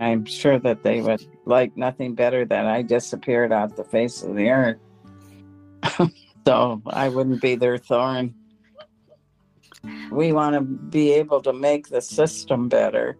I'm 0.00 0.24
sure 0.24 0.58
that 0.58 0.82
they 0.82 1.00
would 1.00 1.26
like 1.46 1.76
nothing 1.76 2.14
better 2.14 2.44
than 2.44 2.66
I 2.66 2.82
disappeared 2.82 3.52
off 3.52 3.76
the 3.76 3.84
face 3.84 4.22
of 4.22 4.36
the 4.36 4.50
earth. 4.50 4.78
so 6.46 6.82
I 6.86 7.08
wouldn't 7.08 7.40
be 7.40 7.54
their 7.54 7.78
thorn. 7.78 8.34
We 10.10 10.32
want 10.32 10.54
to 10.54 10.60
be 10.60 11.12
able 11.12 11.40
to 11.42 11.52
make 11.52 11.88
the 11.88 12.00
system 12.00 12.68
better, 12.68 13.16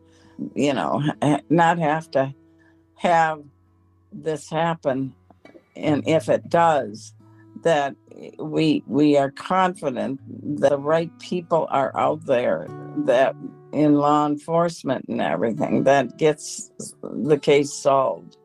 you 0.55 0.75
know, 0.75 1.03
not 1.49 1.79
have 1.79 2.11
to 2.13 2.35
have 2.97 3.43
this 4.23 4.49
happen 4.51 5.15
and 5.75 6.07
if 6.09 6.29
it 6.29 6.49
does 6.49 7.13
that 7.63 7.95
we 8.39 8.83
we 8.87 9.17
are 9.17 9.31
confident 9.31 10.21
that 10.61 10.71
the 10.71 10.79
right 10.79 11.17
people 11.19 11.67
are 11.71 11.97
out 11.97 12.25
there 12.27 12.67
that 13.05 13.35
in 13.73 13.95
law 13.95 14.27
enforcement 14.27 15.05
and 15.09 15.21
everything 15.21 15.85
that 15.85 16.17
gets 16.17 16.71
the 17.03 17.39
case 17.39 17.73
solved. 17.73 18.37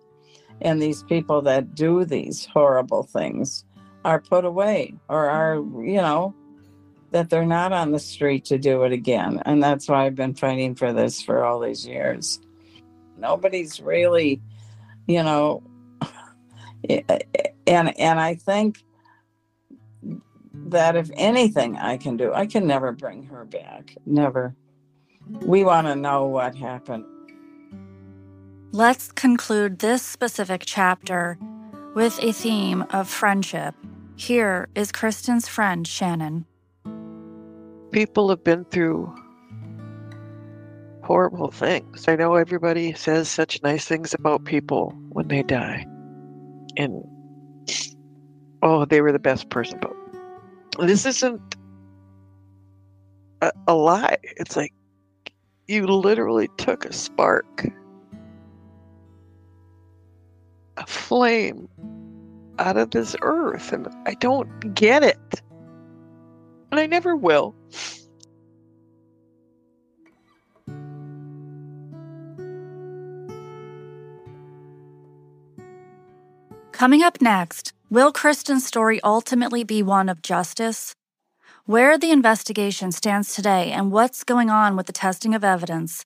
And 0.62 0.82
these 0.82 1.04
people 1.04 1.42
that 1.44 1.74
do 1.74 2.06
these 2.06 2.46
horrible 2.46 3.04
things 3.04 3.64
are 4.04 4.20
put 4.20 4.46
away 4.46 4.94
or 5.08 5.30
are 5.30 5.56
you 5.56 6.02
know 6.02 6.36
that 7.12 7.30
they're 7.30 7.46
not 7.46 7.74
on 7.74 7.92
the 7.92 8.00
street 8.00 8.46
to 8.46 8.58
do 8.58 8.84
it 8.84 8.92
again. 8.92 9.42
And 9.46 9.62
that's 9.62 9.88
why 9.88 10.06
i've 10.06 10.16
been 10.16 10.36
fighting 10.36 10.76
for 10.76 10.94
this 10.94 11.22
for 11.22 11.44
all 11.44 11.60
these 11.60 11.86
years. 11.88 12.40
Nobody's 13.18 13.80
really 13.80 14.42
you 15.08 15.24
know, 15.24 15.64
eh, 16.89 17.02
and 17.68 17.97
and 17.99 18.20
I 18.20 18.36
think 18.36 18.84
that 20.54 20.95
if 20.95 21.10
anything 21.16 21.78
I 21.78 21.97
can 21.97 22.18
do, 22.18 22.34
I 22.34 22.45
can 22.45 22.68
never 22.68 22.91
bring 22.91 23.24
her 23.24 23.45
back. 23.45 23.95
Never. 24.06 24.56
We 25.41 25.64
want 25.64 25.88
to 25.88 25.95
know 25.95 26.26
what 26.26 26.56
happened. 26.56 27.06
Let's 28.72 29.12
conclude 29.12 29.80
this 29.80 30.02
specific 30.02 30.64
chapter 30.66 31.38
with 31.93 32.18
a 32.24 32.32
theme 32.32 32.86
of 32.91 33.10
friendship. 33.10 33.76
Here 34.16 34.70
is 34.76 34.91
Kristin's 34.91 35.47
friend, 35.47 35.86
Shannon. 35.86 36.45
People 37.91 38.30
have 38.30 38.43
been 38.43 38.64
through 38.66 39.14
horrible 41.12 41.51
things. 41.51 42.07
I 42.07 42.16
know 42.16 42.36
everybody 42.36 42.93
says 42.93 43.28
such 43.28 43.62
nice 43.64 43.84
things 43.84 44.14
about 44.14 44.45
people 44.45 44.93
when 45.09 45.28
they 45.28 45.43
die. 45.43 45.86
And 46.78 47.03
oh, 48.64 48.86
they 48.86 49.01
were 49.01 49.12
the 49.12 49.20
best 49.20 49.49
person. 49.49 49.78
But 49.82 49.91
this 50.88 51.05
isn't 51.05 51.57
a, 53.41 53.51
a 53.68 53.74
lie. 53.74 54.20
It's 54.24 54.55
like 54.55 54.74
you 55.68 55.86
literally 55.86 56.47
took 56.55 56.86
a 56.86 56.93
spark, 56.93 57.68
a 60.78 60.88
flame 60.88 61.68
out 62.57 62.78
of 62.78 62.91
this 62.91 63.18
earth, 63.22 63.74
and 63.74 63.89
I 64.05 64.14
don't 64.14 64.74
get 64.74 65.03
it. 65.03 65.41
And 66.72 66.80
I 66.80 66.86
never 66.86 67.18
will. 67.18 67.53
Coming 76.82 77.04
up 77.04 77.22
next, 77.22 77.74
will 77.92 78.12
Kristin's 78.12 78.66
story 78.66 79.00
ultimately 79.04 79.64
be 79.64 79.84
one 79.84 80.10
of 80.10 80.24
justice? 80.24 80.96
Where 81.68 81.96
the 81.96 82.10
investigation 82.10 82.92
stands 82.92 83.36
today 83.36 83.72
and 83.72 83.92
what's 83.92 84.24
going 84.24 84.50
on 84.50 84.76
with 84.76 84.88
the 84.88 84.92
testing 84.92 85.36
of 85.36 85.44
evidence, 85.44 86.06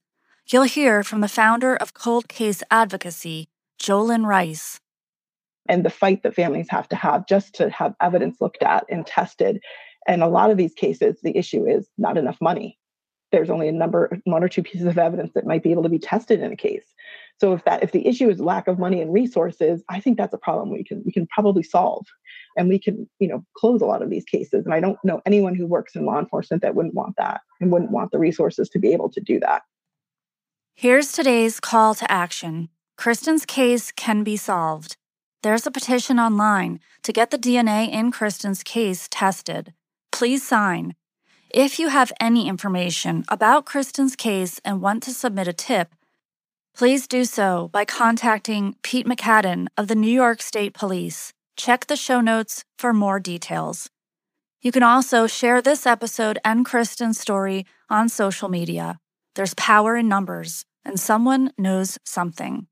you'll 0.51 0.63
hear 0.63 1.01
from 1.01 1.21
the 1.21 1.29
founder 1.29 1.77
of 1.77 1.93
Cold 1.93 2.27
Case 2.27 2.61
Advocacy, 2.69 3.47
Jolynn 3.81 4.25
Rice. 4.25 4.81
And 5.69 5.85
the 5.85 5.89
fight 5.89 6.23
that 6.23 6.35
families 6.35 6.67
have 6.71 6.89
to 6.89 6.97
have 6.97 7.25
just 7.25 7.55
to 7.55 7.69
have 7.69 7.95
evidence 8.01 8.41
looked 8.41 8.61
at 8.61 8.83
and 8.89 9.07
tested. 9.07 9.63
And 10.09 10.21
a 10.21 10.27
lot 10.27 10.51
of 10.51 10.57
these 10.57 10.73
cases, 10.73 11.21
the 11.23 11.37
issue 11.37 11.65
is 11.65 11.87
not 11.97 12.17
enough 12.17 12.41
money. 12.41 12.77
There's 13.31 13.49
only 13.49 13.69
a 13.69 13.71
number, 13.71 14.19
one 14.25 14.43
or 14.43 14.49
two 14.49 14.61
pieces 14.63 14.87
of 14.87 14.97
evidence 14.97 15.31
that 15.35 15.47
might 15.47 15.63
be 15.63 15.71
able 15.71 15.83
to 15.83 15.89
be 15.89 15.99
tested 15.99 16.41
in 16.41 16.51
a 16.51 16.57
case. 16.57 16.83
So 17.39 17.53
if 17.53 17.65
that 17.65 17.83
if 17.83 17.91
the 17.91 18.07
issue 18.07 18.29
is 18.29 18.39
lack 18.39 18.67
of 18.67 18.79
money 18.79 19.01
and 19.01 19.11
resources, 19.11 19.83
I 19.89 19.99
think 19.99 20.17
that's 20.17 20.33
a 20.33 20.37
problem 20.37 20.71
we 20.71 20.83
can 20.83 21.03
we 21.05 21.11
can 21.11 21.27
probably 21.27 21.63
solve 21.63 22.05
and 22.57 22.69
we 22.69 22.79
can, 22.79 23.09
you 23.19 23.27
know, 23.27 23.43
close 23.57 23.81
a 23.81 23.85
lot 23.85 24.01
of 24.01 24.09
these 24.09 24.23
cases. 24.23 24.65
And 24.65 24.73
I 24.73 24.79
don't 24.79 24.97
know 25.03 25.21
anyone 25.25 25.55
who 25.55 25.67
works 25.67 25.95
in 25.95 26.05
law 26.05 26.19
enforcement 26.19 26.61
that 26.61 26.75
wouldn't 26.75 26.93
want 26.93 27.15
that 27.17 27.41
and 27.59 27.71
wouldn't 27.71 27.91
want 27.91 28.11
the 28.11 28.19
resources 28.19 28.69
to 28.69 28.79
be 28.79 28.93
able 28.93 29.09
to 29.11 29.19
do 29.19 29.39
that. 29.41 29.63
Here's 30.75 31.11
today's 31.11 31.59
call 31.59 31.95
to 31.95 32.09
action. 32.09 32.69
Kristin's 32.97 33.45
case 33.45 33.91
can 33.91 34.23
be 34.23 34.37
solved. 34.37 34.95
There's 35.43 35.67
a 35.67 35.71
petition 35.71 36.19
online 36.19 36.79
to 37.03 37.13
get 37.13 37.31
the 37.31 37.37
DNA 37.37 37.91
in 37.91 38.11
Kristin's 38.11 38.63
case 38.63 39.07
tested. 39.11 39.73
Please 40.11 40.45
sign. 40.47 40.95
If 41.49 41.79
you 41.79 41.89
have 41.89 42.11
any 42.19 42.47
information 42.47 43.23
about 43.29 43.65
Kristin's 43.65 44.15
case 44.15 44.59
and 44.65 44.81
want 44.81 45.03
to 45.03 45.13
submit 45.13 45.47
a 45.47 45.53
tip, 45.53 45.93
Please 46.75 47.07
do 47.07 47.23
so 47.23 47.69
by 47.71 47.85
contacting 47.85 48.75
Pete 48.83 49.07
McCadden 49.07 49.67
of 49.77 49.87
the 49.87 49.95
New 49.95 50.11
York 50.11 50.41
State 50.41 50.73
Police. 50.73 51.31
Check 51.55 51.87
the 51.87 51.95
show 51.95 52.19
notes 52.19 52.65
for 52.77 52.91
more 52.91 53.17
details. 53.17 53.89
You 54.61 54.73
can 54.73 54.83
also 54.83 55.25
share 55.25 55.61
this 55.61 55.85
episode 55.85 56.37
and 56.43 56.65
Kristin's 56.65 57.17
story 57.17 57.65
on 57.89 58.09
social 58.09 58.49
media. 58.49 58.99
There's 59.35 59.53
power 59.53 59.95
in 59.95 60.09
numbers, 60.09 60.65
and 60.83 60.99
someone 60.99 61.53
knows 61.57 61.97
something. 62.03 62.67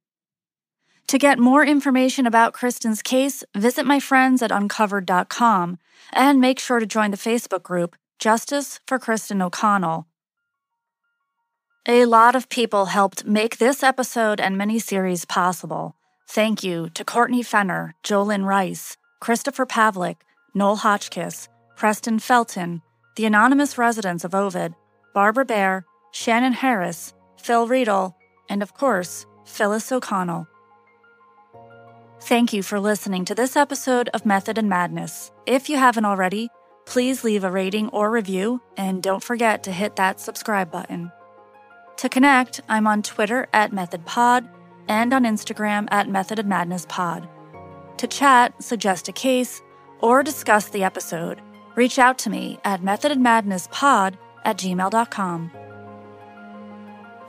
To 1.08 1.18
get 1.18 1.40
more 1.40 1.64
information 1.66 2.28
about 2.28 2.54
Kristin's 2.54 3.02
case, 3.02 3.42
visit 3.56 3.86
my 3.86 4.02
friends 4.02 4.42
at 4.42 4.52
uncovered.com 4.52 5.78
and 6.12 6.42
make 6.42 6.60
sure 6.60 6.82
to 6.82 6.86
join 6.86 7.12
the 7.12 7.18
Facebook 7.18 7.64
group 7.64 7.96
Justice 8.20 8.82
for 8.86 9.00
Kristin 9.00 9.42
O'Connell 9.42 10.08
a 11.86 12.06
lot 12.06 12.34
of 12.34 12.48
people 12.48 12.86
helped 12.86 13.26
make 13.26 13.58
this 13.58 13.84
episode 13.84 14.40
and 14.40 14.58
mini 14.58 14.80
series 14.80 15.26
possible. 15.26 15.96
Thank 16.30 16.64
you 16.64 16.90
to 16.92 17.04
Courtney 17.04 17.44
Fenner, 17.44 17.94
Jolynn 18.04 18.46
Rice, 18.46 18.96
Christopher 19.20 19.66
Pavlik, 19.66 20.16
Noel 20.54 20.78
Hotchkiss, 20.78 21.50
Preston 21.76 22.20
Felton, 22.20 22.82
the 23.18 23.26
anonymous 23.26 23.78
residents 23.78 24.24
of 24.24 24.34
Ovid, 24.34 24.74
Barbara 25.14 25.44
Bear, 25.44 25.86
Shannon 26.14 26.54
Harris, 26.54 27.14
Phil 27.38 27.68
Riedel, 27.68 28.16
and 28.50 28.64
of 28.64 28.74
course, 28.74 29.26
Phyllis 29.46 29.92
O'Connell. 29.92 30.48
Thank 32.22 32.54
you 32.54 32.64
for 32.64 32.80
listening 32.80 33.26
to 33.26 33.36
this 33.36 33.58
episode 33.58 34.10
of 34.14 34.26
Method 34.26 34.58
and 34.58 34.70
Madness. 34.70 35.32
If 35.46 35.70
you 35.70 35.76
haven't 35.76 36.06
already, 36.06 36.48
please 36.86 37.26
leave 37.26 37.44
a 37.44 37.52
rating 37.52 37.90
or 37.90 38.10
review, 38.10 38.62
and 38.78 39.04
don't 39.04 39.22
forget 39.22 39.64
to 39.64 39.72
hit 39.74 39.98
that 39.98 40.22
subscribe 40.22 40.72
button. 40.72 41.12
To 41.98 42.10
connect, 42.10 42.62
I'm 42.68 42.88
on 42.88 43.02
Twitter 43.02 43.48
at 43.54 43.72
MethodPod 43.72 44.50
and 44.88 45.14
on 45.14 45.24
Instagram 45.24 45.88
at 45.92 46.10
Method 46.10 46.40
and 46.40 46.50
Madness 46.50 46.86
Pod. 46.90 47.30
To 47.98 48.08
chat, 48.08 48.62
suggest 48.62 49.08
a 49.08 49.14
case, 49.14 49.62
or 50.02 50.24
discuss 50.24 50.68
the 50.68 50.84
episode, 50.84 51.42
reach 51.76 51.98
out 51.98 52.18
to 52.20 52.30
me 52.30 52.60
at 52.66 52.82
methodandmadnesspod 52.82 54.16
at 54.44 54.58
gmail.com. 54.58 55.52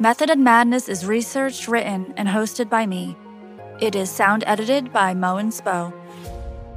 Method 0.00 0.30
and 0.30 0.42
Madness 0.42 0.88
is 0.88 1.06
researched, 1.06 1.68
written, 1.68 2.12
and 2.16 2.28
hosted 2.28 2.68
by 2.68 2.84
me. 2.84 3.16
It 3.80 3.94
is 3.94 4.10
sound 4.10 4.42
edited 4.46 4.92
by 4.92 5.14
Mo 5.14 5.36
and 5.36 5.52
Spo. 5.52 5.92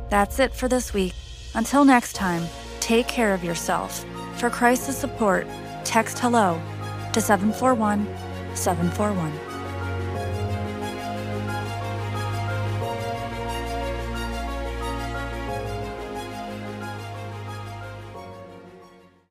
That's 0.10 0.40
it 0.40 0.54
for 0.54 0.68
this 0.68 0.94
week. 0.94 1.14
Until 1.56 1.84
next 1.84 2.14
time, 2.14 2.44
take 2.80 3.08
care 3.08 3.34
of 3.34 3.44
yourself. 3.44 4.06
For 4.36 4.50
crisis 4.52 4.96
support, 4.98 5.48
text 5.84 6.20
hello 6.20 6.62
to 7.18 7.22
741 7.22 8.06
741. 8.54 9.47